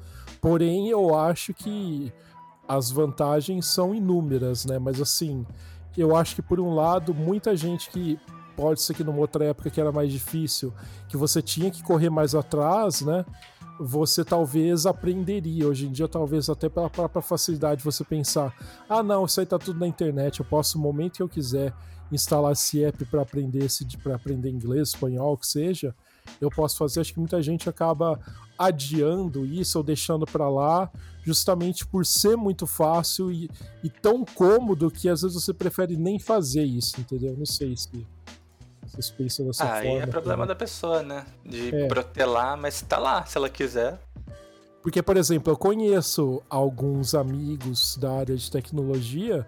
[0.41, 2.11] porém eu acho que
[2.67, 4.77] as vantagens são inúmeras, né?
[4.77, 5.45] Mas assim,
[5.97, 8.19] eu acho que por um lado, muita gente que
[8.55, 10.73] pode ser que numa outra época que era mais difícil,
[11.07, 13.25] que você tinha que correr mais atrás, né?
[13.79, 15.67] Você talvez aprenderia.
[15.67, 18.53] Hoje em dia, talvez até pela própria facilidade, você pensar:
[18.89, 21.73] ah, não, isso aí tá tudo na internet, eu posso, no momento que eu quiser,
[22.11, 23.65] instalar esse app para aprender
[24.03, 25.95] para aprender inglês, espanhol, o que seja,
[26.41, 26.99] eu posso fazer.
[26.99, 28.19] Acho que muita gente acaba
[28.57, 30.91] adiando isso ou deixando para lá,
[31.23, 33.49] justamente por ser muito fácil e,
[33.83, 37.35] e, tão cômodo que às vezes você prefere nem fazer isso, entendeu?
[37.37, 38.05] Não sei se
[39.63, 39.79] ah, forma.
[39.79, 41.25] Aí é problema da pessoa, né?
[41.45, 41.87] De é.
[41.87, 43.99] protelar, mas tá lá, se ela quiser.
[44.81, 49.45] Porque, por exemplo, eu conheço alguns amigos da área de tecnologia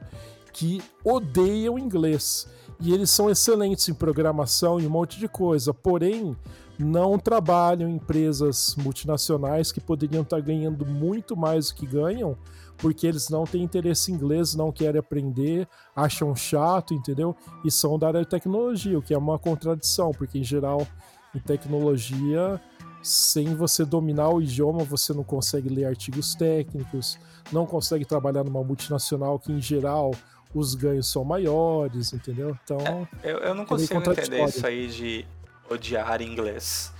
[0.51, 2.47] que odeiam inglês.
[2.79, 5.73] E eles são excelentes em programação e um monte de coisa.
[5.73, 6.35] Porém,
[6.77, 12.37] não trabalham em empresas multinacionais que poderiam estar ganhando muito mais do que ganham
[12.81, 17.35] porque eles não têm interesse em inglês, não querem aprender, acham chato, entendeu?
[17.63, 20.85] E são da área de tecnologia, o que é uma contradição, porque em geral,
[21.33, 22.59] em tecnologia,
[23.03, 27.19] sem você dominar o idioma, você não consegue ler artigos técnicos,
[27.51, 30.11] não consegue trabalhar numa multinacional que, em geral,
[30.53, 32.57] os ganhos são maiores, entendeu?
[32.63, 33.07] Então.
[33.23, 35.25] É, eu, eu não consigo entender isso aí de
[35.69, 36.91] odiar inglês.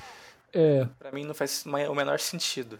[0.53, 0.87] É.
[0.99, 2.79] Pra mim não faz o menor sentido.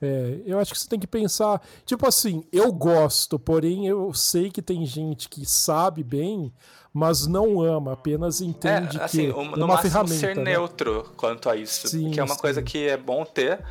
[0.00, 4.50] É, eu acho que você tem que pensar, tipo assim, eu gosto, porém eu sei
[4.50, 6.52] que tem gente que sabe bem,
[6.92, 10.14] mas não ama, apenas entende é, assim, que um, é uma ferramenta.
[10.14, 10.42] ser né?
[10.42, 12.40] neutro quanto a isso, sim, que é uma sim.
[12.40, 13.64] coisa que é bom ter,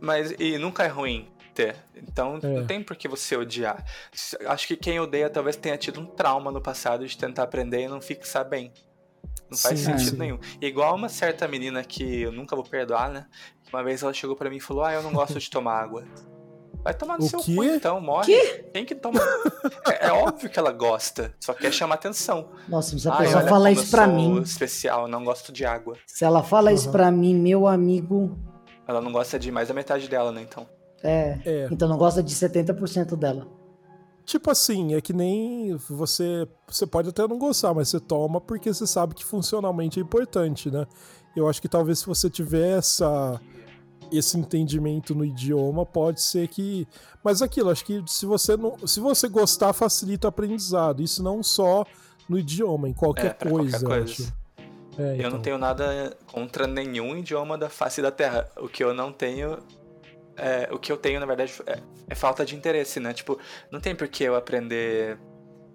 [0.00, 1.76] mas e nunca é ruim ter.
[1.96, 2.46] Então é.
[2.46, 3.84] não tem por que você odiar.
[4.46, 7.88] Acho que quem odeia talvez tenha tido um trauma no passado de tentar aprender e
[7.88, 8.72] não fixar bem.
[9.50, 10.38] Não faz sim, sentido nenhum.
[10.60, 13.26] Igual uma certa menina que eu nunca vou perdoar, né?
[13.72, 16.04] Uma vez ela chegou para mim e falou: Ah, eu não gosto de tomar água.
[16.82, 17.54] Vai tomar no o seu quê?
[17.54, 18.26] cu então, morre.
[18.26, 18.70] Quê?
[18.72, 19.20] Quem que toma?
[19.86, 22.48] é, é, óbvio que ela gosta, só quer chamar atenção.
[22.68, 24.40] Nossa, se a pessoa fala isso pra mim.
[24.42, 25.96] especial, não gosto de água.
[26.06, 26.74] Se ela fala uhum.
[26.74, 28.36] isso pra mim, meu amigo.
[28.86, 30.66] Ela não gosta de mais da metade dela, né, então?
[31.04, 31.38] É.
[31.44, 31.68] é.
[31.70, 33.46] Então não gosta de 70% dela.
[34.24, 36.46] Tipo assim, é que nem você.
[36.66, 40.70] Você pode até não gostar, mas você toma porque você sabe que funcionalmente é importante,
[40.70, 40.86] né?
[41.36, 43.40] Eu acho que talvez se você tiver essa
[44.12, 46.86] esse entendimento no idioma pode ser que.
[47.22, 48.86] Mas aquilo, acho que se você não.
[48.86, 51.02] Se você gostar, facilita o aprendizado.
[51.02, 51.84] Isso não só
[52.28, 53.78] no idioma, em qualquer é, coisa.
[53.78, 54.12] Qualquer coisa.
[54.12, 54.42] Acho.
[54.98, 55.30] É, eu então.
[55.30, 58.48] não tenho nada contra nenhum idioma da face da Terra.
[58.56, 59.58] O que eu não tenho.
[60.36, 63.12] É, o que eu tenho, na verdade, é, é falta de interesse, né?
[63.12, 63.38] Tipo,
[63.70, 65.18] não tem por que eu aprender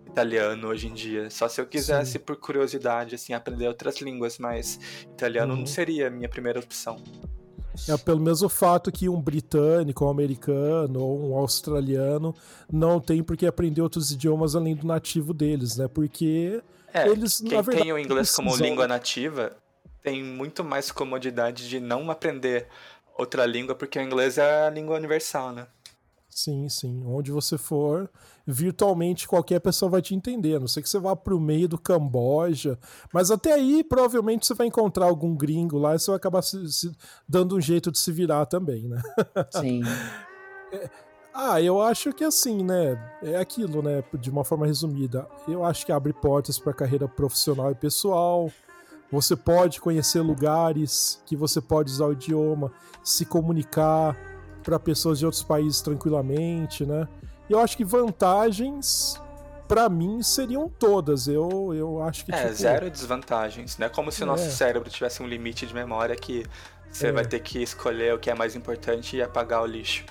[0.08, 1.30] italiano hoje em dia.
[1.30, 2.20] Só se eu quisesse, Sim.
[2.20, 5.60] por curiosidade, assim, aprender outras línguas, mas italiano uhum.
[5.60, 7.02] não seria a minha primeira opção.
[7.88, 12.34] É pelo mesmo fato que um britânico, um americano ou um australiano
[12.72, 15.88] não tem por que aprender outros idiomas além do nativo deles, né?
[15.88, 16.62] Porque
[16.94, 19.56] é, eles, quem verdade, tem o inglês como língua nativa
[20.08, 22.68] tem muito mais comodidade de não aprender
[23.18, 25.68] outra língua, porque o inglês é a língua universal, né?
[26.38, 27.04] Sim, sim.
[27.04, 28.08] Onde você for,
[28.46, 30.58] virtualmente qualquer pessoa vai te entender.
[30.58, 32.78] A não sei que você vá para o meio do Camboja.
[33.12, 36.72] Mas até aí, provavelmente, você vai encontrar algum gringo lá e você vai acabar se,
[36.72, 36.96] se
[37.28, 39.02] dando um jeito de se virar também, né?
[39.50, 39.82] Sim.
[40.72, 40.88] é,
[41.34, 43.18] ah, eu acho que assim, né?
[43.24, 44.04] É aquilo, né?
[44.14, 45.28] De uma forma resumida.
[45.48, 48.52] Eu acho que abre portas para carreira profissional e pessoal.
[49.12, 52.72] Você pode conhecer lugares que você pode usar o idioma,
[53.04, 54.16] se comunicar
[54.68, 57.08] para pessoas de outros países tranquilamente, né?
[57.50, 59.18] E eu acho que vantagens
[59.66, 61.26] para mim seriam todas.
[61.26, 62.34] Eu, eu acho que.
[62.34, 62.54] É, tipo...
[62.54, 63.78] zero desvantagens.
[63.78, 64.50] Não é como se o nosso é.
[64.50, 66.46] cérebro tivesse um limite de memória que
[66.92, 67.12] você é.
[67.14, 70.04] vai ter que escolher o que é mais importante e apagar o lixo.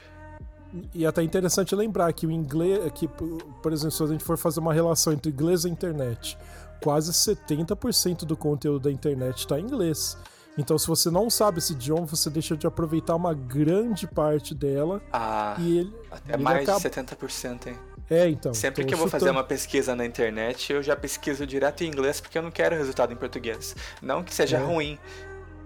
[0.95, 4.39] E é até interessante lembrar que o inglês, que, por exemplo, se a gente for
[4.39, 6.39] fazer uma relação entre inglês e internet,
[6.83, 10.17] quase 70% do conteúdo da internet está em inglês.
[10.59, 15.03] Então, se você não sabe esse idioma, você deixa de aproveitar uma grande parte dela.
[15.13, 16.81] Ah, e ele, até ele mais acaba...
[16.81, 17.79] de 70%, hein?
[18.09, 18.55] É, então.
[18.55, 22.21] Sempre que eu vou fazer uma pesquisa na internet, eu já pesquiso direto em inglês
[22.21, 23.75] porque eu não quero resultado em português.
[24.01, 24.61] Não que seja é.
[24.61, 24.99] ruim.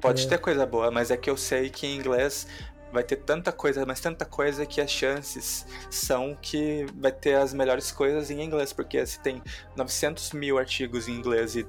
[0.01, 0.28] Pode é.
[0.28, 2.47] ter coisa boa, mas é que eu sei que em inglês
[2.91, 7.53] vai ter tanta coisa, mas tanta coisa que as chances são que vai ter as
[7.55, 9.43] melhores coisas em inglês, porque se tem
[9.76, 11.66] 900 mil artigos em inglês e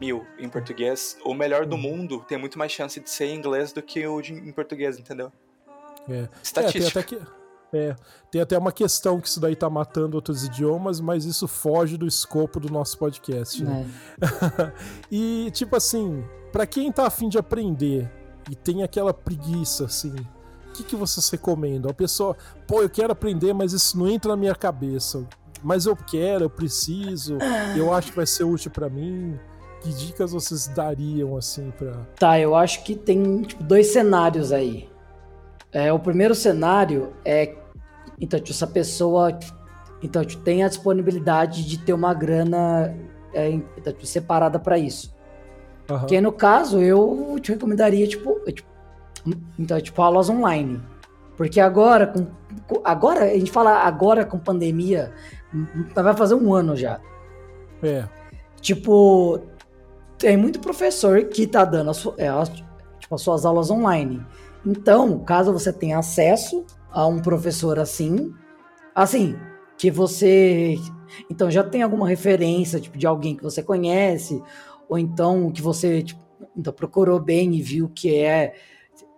[0.00, 1.80] mil em português, o melhor do hum.
[1.80, 4.98] mundo tem muito mais chance de ser em inglês do que o de, em português,
[4.98, 5.32] entendeu?
[6.08, 6.28] É.
[6.42, 7.00] Estatística.
[7.00, 7.38] É, tem, até que,
[7.72, 7.96] é,
[8.30, 12.06] tem até uma questão que isso daí tá matando outros idiomas, mas isso foge do
[12.06, 13.62] escopo do nosso podcast.
[13.62, 13.86] Né?
[14.20, 14.72] É.
[15.12, 18.10] e, tipo assim, para quem tá afim de aprender
[18.50, 20.14] e tem aquela preguiça, assim,
[20.68, 21.90] o que, que vocês recomendam?
[21.90, 22.36] A pessoa,
[22.66, 25.26] pô, eu quero aprender, mas isso não entra na minha cabeça.
[25.62, 27.36] Mas eu quero, eu preciso,
[27.76, 29.38] eu acho que vai ser útil para mim.
[29.80, 31.92] Que dicas vocês dariam assim para?
[32.18, 34.88] Tá, eu acho que tem tipo, dois cenários aí.
[35.72, 37.54] É, o primeiro cenário é
[38.20, 39.38] então tipo, essa pessoa
[40.02, 42.94] então tipo, tem a disponibilidade de ter uma grana
[43.32, 45.14] é, então, tipo, separada para isso.
[45.90, 46.06] Uhum.
[46.06, 48.68] Que no caso eu te recomendaria tipo, tipo
[49.58, 50.80] então tipo aulas online,
[51.36, 52.26] porque agora com
[52.84, 55.12] agora a gente fala agora com pandemia
[55.94, 57.00] vai fazer um ano já.
[57.82, 58.04] É.
[58.60, 59.40] Tipo,
[60.18, 64.24] tem muito professor que está dando as, é, as, tipo, as suas aulas online.
[64.66, 68.34] Então, caso você tenha acesso a um professor assim,
[68.94, 69.36] assim,
[69.76, 70.76] que você
[71.30, 74.42] então já tem alguma referência tipo, de alguém que você conhece,
[74.88, 76.20] ou então que você tipo,
[76.56, 78.54] então, procurou bem e viu que é,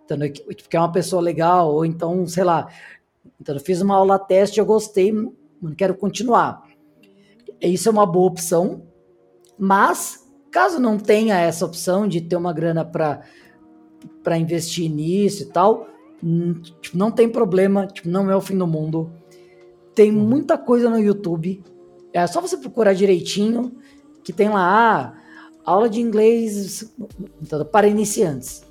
[0.05, 0.17] então,
[0.69, 2.67] que é uma pessoa legal, ou então, sei lá,
[3.39, 6.63] Então eu fiz uma aula teste, eu gostei, não quero continuar.
[7.59, 8.83] Isso é uma boa opção,
[9.57, 10.20] mas
[10.51, 15.87] caso não tenha essa opção de ter uma grana para investir nisso e tal,
[16.23, 19.09] hum, tipo, não tem problema, tipo, não é o fim do mundo.
[19.95, 20.23] Tem uhum.
[20.23, 21.63] muita coisa no YouTube.
[22.13, 23.71] É só você procurar direitinho
[24.23, 25.21] que tem lá ah,
[25.65, 26.93] aula de inglês
[27.71, 28.63] para iniciantes.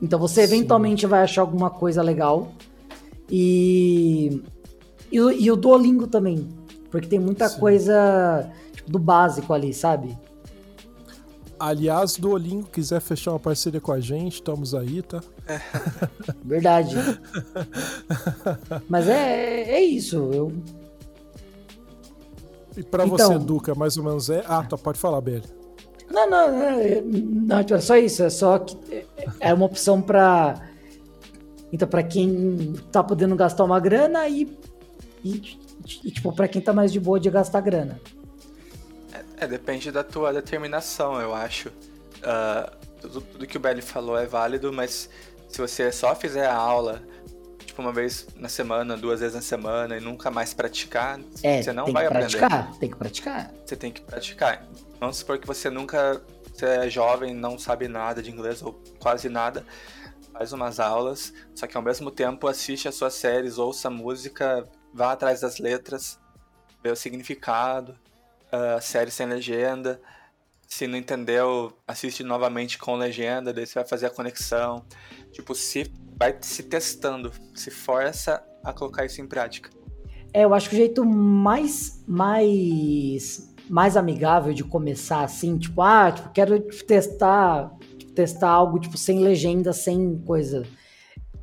[0.00, 1.06] Então você eventualmente Sim.
[1.06, 2.52] vai achar alguma coisa legal.
[3.30, 4.42] E,
[5.10, 6.46] e, e, o Duolingo também.
[6.90, 7.58] Porque tem muita Sim.
[7.58, 10.16] coisa tipo, do básico ali, sabe?
[11.58, 15.20] Aliás, Duolingo, quiser fechar uma parceria com a gente, estamos aí, tá?
[16.44, 16.96] Verdade.
[18.88, 20.16] Mas é, é isso.
[20.32, 20.52] Eu...
[22.76, 24.44] E para então, você, Duca, mais ou menos é.
[24.46, 25.44] Ah, tá, pode falar, Beli.
[26.10, 28.22] Não, não, não, não, é só isso.
[28.22, 29.06] É só que
[29.40, 30.68] é uma opção para
[31.72, 34.56] então para quem tá podendo gastar uma grana e,
[35.24, 35.58] e,
[36.04, 38.00] e tipo para quem tá mais de boa de gastar grana.
[39.36, 41.68] É, depende da tua determinação, eu acho.
[41.68, 45.10] Uh, tudo, tudo, que o Belly falou é válido, mas
[45.48, 47.02] se você só fizer a aula,
[47.64, 51.72] tipo, uma vez na semana, duas vezes na semana, e nunca mais praticar, é, você
[51.72, 52.38] não vai aprender.
[52.38, 53.50] Praticar, tem que praticar.
[53.64, 54.66] Você tem que praticar.
[55.00, 56.22] Vamos supor que você nunca.
[56.52, 59.66] Você é jovem, não sabe nada de inglês, ou quase nada.
[60.32, 65.12] Faz umas aulas, só que ao mesmo tempo assiste as suas séries, ouça música, vá
[65.12, 66.18] atrás das letras,
[66.82, 67.96] vê o significado
[68.54, 70.00] uh, série sem legenda.
[70.66, 74.84] Se não entendeu, assiste novamente com legenda, daí você vai fazer a conexão.
[75.32, 79.70] Tipo, se vai se testando, se força a colocar isso em prática.
[80.32, 86.12] É, eu acho que o jeito mais mais mais amigável de começar assim, tipo, ah,
[86.12, 87.72] tipo, quero testar,
[88.14, 90.66] testar algo tipo sem legenda, sem coisa.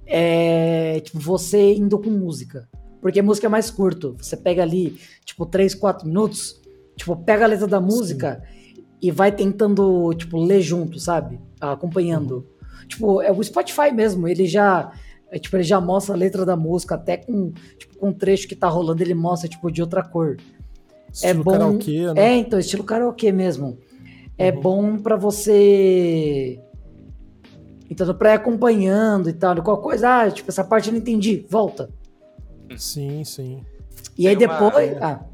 [0.05, 2.67] É, tipo, você indo com música.
[3.01, 4.15] Porque música é mais curto.
[4.19, 6.60] Você pega ali, tipo, 3, 4 minutos,
[7.01, 8.83] Tipo, pega a letra da música Sim.
[9.01, 11.39] e vai tentando, tipo, ler junto, sabe?
[11.59, 12.35] Acompanhando.
[12.35, 12.87] Uhum.
[12.87, 14.91] Tipo, é o Spotify mesmo, ele já.
[15.31, 18.47] É, tipo, ele já mostra a letra da música, até com, tipo, com um trecho
[18.47, 20.37] que tá rolando, ele mostra, tipo, de outra cor.
[20.37, 21.51] É estilo é bom.
[21.53, 22.21] Karaokê, né?
[22.21, 23.79] É, então, estilo karaokê mesmo.
[24.37, 24.61] É uhum.
[24.61, 26.61] bom para você.
[27.89, 29.59] Então, pra ir acompanhando e tal.
[29.63, 31.89] Qual coisa, ah, tipo, essa parte eu não entendi, volta.
[32.77, 33.65] Sim, sim.
[34.15, 34.97] E Tem aí depois.
[34.97, 35.07] Uma...
[35.07, 35.30] Ah.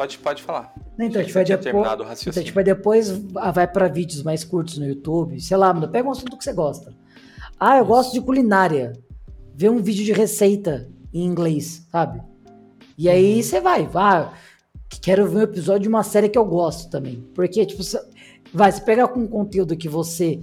[0.00, 0.72] Pode, pode falar.
[0.98, 3.10] Então, a gente vai depois, então, a gente vai depois
[3.52, 5.38] vai para vídeos mais curtos no YouTube.
[5.38, 6.94] Sei lá, mano, pega um assunto que você gosta.
[7.58, 7.92] Ah, eu Isso.
[7.92, 8.94] gosto de culinária.
[9.54, 12.22] Vê um vídeo de receita em inglês, sabe?
[12.96, 13.42] E aí uhum.
[13.42, 14.32] você vai, vai.
[15.02, 17.20] Quero ver um episódio de uma série que eu gosto também.
[17.34, 18.00] Porque, tipo, você,
[18.54, 20.40] vai, se pegar com um conteúdo que você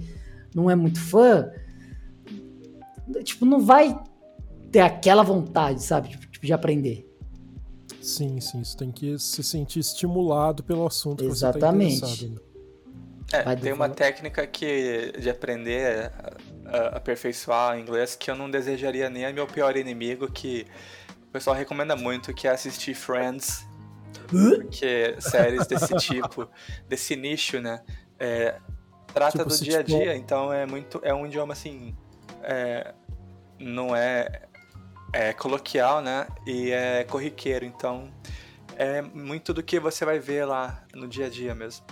[0.54, 1.50] não é muito fã,
[3.24, 3.98] tipo, não vai
[4.70, 6.10] ter aquela vontade, sabe?
[6.10, 7.07] Tipo, de aprender.
[8.08, 8.64] Sim, sim.
[8.64, 11.94] Você tem que se sentir estimulado pelo assunto Exatamente.
[11.94, 12.42] que você está interessado.
[12.42, 13.52] Né?
[13.52, 16.10] É, tem uma técnica que de aprender
[16.64, 20.66] a, a aperfeiçoar inglês que eu não desejaria nem a meu pior inimigo, que
[21.24, 23.66] o pessoal recomenda muito, que é assistir Friends.
[24.28, 26.48] Porque séries desse tipo,
[26.88, 27.82] desse nicho, né?
[28.18, 28.58] É,
[29.12, 30.98] trata tipo, do dia a dia, então é muito.
[31.02, 31.94] É um idioma assim.
[32.42, 32.94] É,
[33.58, 34.47] não é
[35.12, 36.26] é coloquial, né?
[36.46, 38.10] E é corriqueiro, então
[38.76, 41.84] é muito do que você vai ver lá no dia a dia mesmo.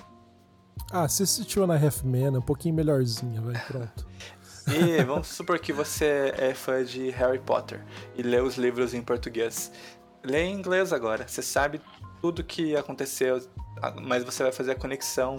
[0.93, 4.07] Ah, você assistiu na Half-Man, um pouquinho melhorzinha, vai, pronto.
[4.69, 7.85] e vamos supor que você é fã de Harry Potter
[8.15, 9.73] e lê os livros em português.
[10.23, 11.81] Lê em inglês agora, você sabe
[12.21, 13.41] tudo que aconteceu,
[14.03, 15.39] mas você vai fazer a conexão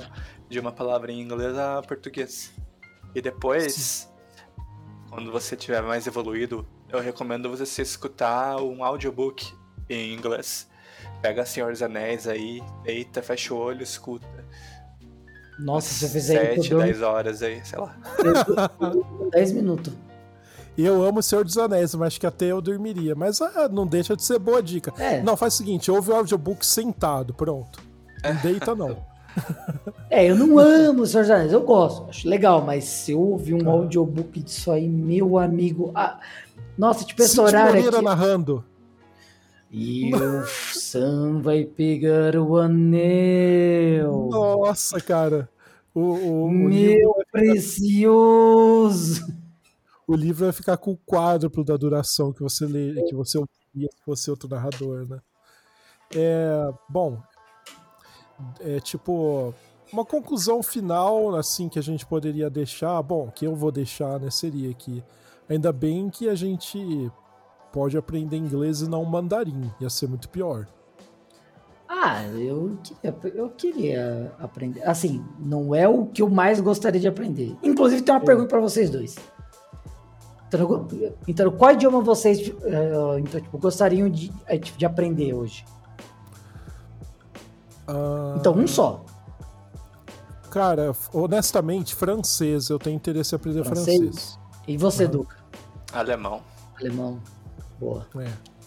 [0.49, 2.53] de uma palavra em inglês a português.
[3.15, 4.07] E depois, Sim.
[5.09, 9.53] quando você tiver mais evoluído eu recomendo você escutar um audiobook
[9.89, 10.67] em inglês.
[11.21, 14.27] Pega Senhor dos Anéis aí, deita, fecha o olho, escuta.
[15.59, 17.97] Nossa, se eu fizer 7, 10 horas aí, sei lá.
[19.31, 19.93] 10 minutos.
[20.77, 23.15] E eu amo o Senhor dos Anéis, mas acho que até eu dormiria.
[23.15, 24.93] Mas ah, não deixa de ser boa dica.
[25.01, 25.21] É.
[25.23, 27.81] Não, faz o seguinte, ouve o audiobook sentado, pronto.
[28.23, 28.95] Não deita, não.
[30.09, 33.19] É, eu não amo o Senhor dos Anéis, eu gosto, acho legal, mas se eu
[33.19, 35.91] ouvir um audiobook disso aí, meu amigo.
[35.95, 36.19] Ah,
[36.77, 38.01] nossa, tipo, esse horário aqui...
[38.01, 38.63] narrando.
[39.69, 44.29] E o Sam vai pegar o anel.
[44.31, 45.49] Nossa, cara.
[45.93, 49.25] O, o, Meu o precioso.
[49.25, 49.37] Ficar...
[50.07, 53.89] O livro vai ficar com o quádruplo da duração que você lê, que você ouvia
[53.91, 55.19] se fosse outro narrador, né?
[56.15, 57.21] É, bom,
[58.61, 59.53] é tipo
[59.91, 64.29] uma conclusão final assim que a gente poderia deixar, bom, que eu vou deixar, né,
[64.29, 65.03] seria que
[65.49, 67.11] Ainda bem que a gente
[67.71, 69.71] pode aprender inglês e não mandarim.
[69.79, 70.67] Ia ser muito pior.
[71.87, 74.83] Ah, eu queria, eu queria aprender.
[74.83, 77.55] Assim, não é o que eu mais gostaria de aprender.
[77.63, 78.25] Inclusive, tem uma é.
[78.25, 79.15] pergunta para vocês dois.
[80.47, 80.87] Então,
[81.27, 85.65] então, qual idioma vocês uh, então, tipo, gostariam de, eh, de aprender hoje?
[87.87, 88.37] Uh...
[88.37, 89.05] Então, um só.
[90.49, 92.69] Cara, honestamente, francês.
[92.69, 93.97] Eu tenho interesse em aprender francês.
[93.97, 94.39] francês.
[94.67, 95.11] E você, uhum.
[95.11, 95.36] Duca?
[95.99, 96.41] Alemão.
[96.79, 97.19] Alemão.
[97.79, 98.05] Boa.
[98.19, 98.57] É.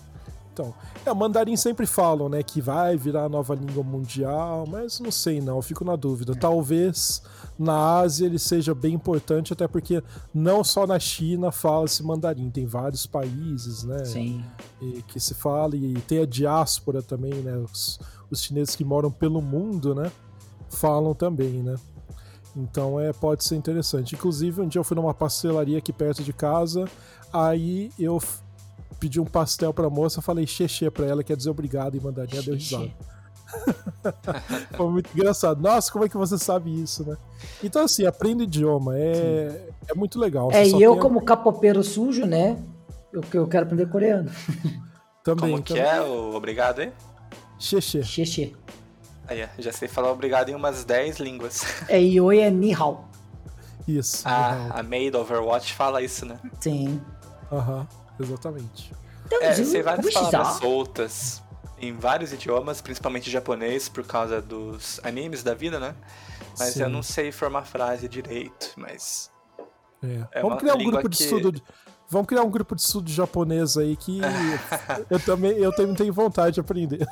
[0.52, 0.74] Então,
[1.06, 5.10] é, o mandarim sempre falam, né, que vai virar a nova língua mundial, mas não
[5.10, 6.34] sei não, fico na dúvida.
[6.34, 7.22] Talvez
[7.58, 10.02] na Ásia ele seja bem importante, até porque
[10.34, 14.44] não só na China fala-se mandarim, tem vários países, né, Sim.
[15.06, 17.98] que se fala, e tem a diáspora também, né, os,
[18.30, 20.10] os chineses que moram pelo mundo, né,
[20.68, 21.76] falam também, né.
[22.56, 24.14] Então é, pode ser interessante.
[24.14, 26.84] Inclusive, um dia eu fui numa pastelaria aqui perto de casa,
[27.32, 28.20] aí eu
[28.98, 32.42] pedi um pastel pra moça, falei xexê pra ela, quer dizer obrigado, e mandarim, ela
[32.42, 32.90] deu risada.
[34.76, 35.60] Foi muito engraçado.
[35.60, 37.16] Nossa, como é que você sabe isso, né?
[37.62, 38.96] Então, assim, aprenda idioma.
[38.96, 40.50] É, é muito legal.
[40.52, 41.24] é, e eu, como a...
[41.24, 42.58] capopeiro sujo, né?
[43.12, 44.30] Eu, eu quero aprender coreano.
[45.24, 45.50] também.
[45.50, 45.90] Como que também.
[45.90, 46.92] é o obrigado, hein?
[47.58, 48.02] Xexê.
[48.02, 48.52] Xexê.
[49.26, 51.62] Aí, já sei falar obrigado em umas 10 línguas.
[51.88, 53.08] É, e oi é ni hao.
[53.86, 54.22] Isso.
[54.26, 56.38] Ah, a Maid Overwatch fala isso, né?
[56.60, 57.00] Sim.
[57.50, 57.86] Aham.
[58.18, 58.92] Exatamente.
[59.26, 61.42] Então, é, sei várias palavras soltas
[61.80, 65.94] em vários idiomas, principalmente japonês, por causa dos animes da vida, né?
[66.58, 66.82] Mas Sim.
[66.82, 69.30] eu não sei formar frase direito, mas.
[70.02, 70.38] É.
[70.40, 71.62] É Vamos criar um grupo de estudo.
[72.08, 74.20] Vamos criar um grupo de estudo japonês aí que
[75.08, 77.06] eu também eu também tenho vontade de aprender.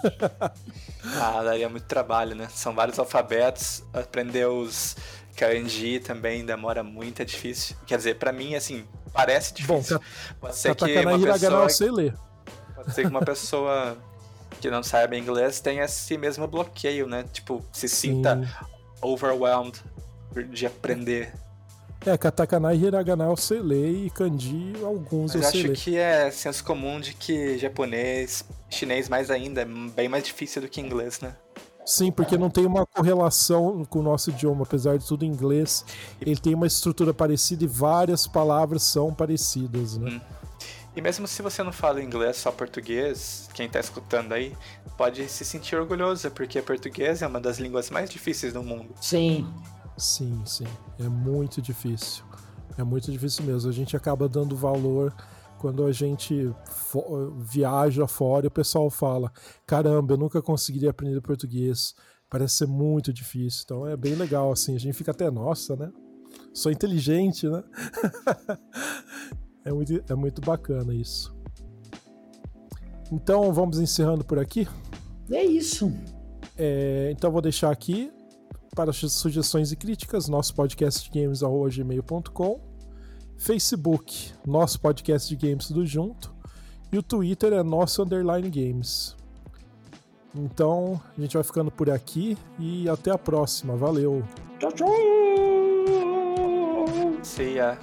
[1.20, 2.48] ah, daria muito trabalho, né?
[2.50, 4.96] São vários alfabetos, aprender os
[5.38, 7.76] kanji também demora muito, é difícil.
[7.86, 9.98] Quer dizer, para mim, assim, parece difícil.
[9.98, 10.04] Bom,
[10.40, 11.62] pode ser que uma pessoa...
[11.62, 12.14] eu sei ler.
[12.74, 13.96] Pode ser que uma pessoa
[14.60, 17.24] que não saiba inglês tenha esse mesmo bloqueio, né?
[17.32, 18.14] Tipo, se Sim.
[18.14, 18.66] sinta
[19.02, 19.80] overwhelmed
[20.50, 21.32] de aprender.
[22.06, 25.76] É, katakana e hiragana eu sei ler e kanji alguns Mas eu sei acho ler.
[25.76, 30.68] que é senso comum de que japonês, chinês mais ainda, é bem mais difícil do
[30.68, 31.34] que inglês, né?
[31.88, 35.86] Sim, porque não tem uma correlação com o nosso idioma, apesar de tudo em inglês.
[36.20, 40.10] Ele tem uma estrutura parecida e várias palavras são parecidas, né?
[40.10, 40.20] Hum.
[40.94, 44.54] E mesmo se você não fala inglês, só português, quem está escutando aí,
[44.98, 48.94] pode se sentir orgulhoso, porque português é uma das línguas mais difíceis do mundo.
[49.00, 49.50] Sim.
[49.96, 50.66] Sim, sim.
[51.00, 52.22] É muito difícil.
[52.76, 53.70] É muito difícil mesmo.
[53.70, 55.14] A gente acaba dando valor
[55.58, 56.50] quando a gente
[57.36, 59.30] viaja fora e o pessoal fala:
[59.66, 61.94] caramba, eu nunca conseguiria aprender português.
[62.30, 63.62] Parece ser muito difícil.
[63.64, 64.74] Então é bem legal, assim.
[64.74, 65.90] A gente fica até, nossa, né?
[66.52, 67.62] Sou inteligente, né?
[69.64, 71.34] é, muito, é muito bacana isso.
[73.10, 74.68] Então vamos encerrando por aqui.
[75.30, 75.92] É isso.
[76.56, 78.12] É, então vou deixar aqui
[78.74, 82.67] para sugestões e críticas nosso podcast games.gmail.com
[83.38, 86.34] Facebook, nosso podcast de games tudo junto.
[86.92, 89.16] E o Twitter é nosso underline games.
[90.34, 93.76] Então, a gente vai ficando por aqui e até a próxima.
[93.76, 94.22] Valeu.
[94.58, 94.88] Tchau, tchau.
[97.22, 97.78] See ya.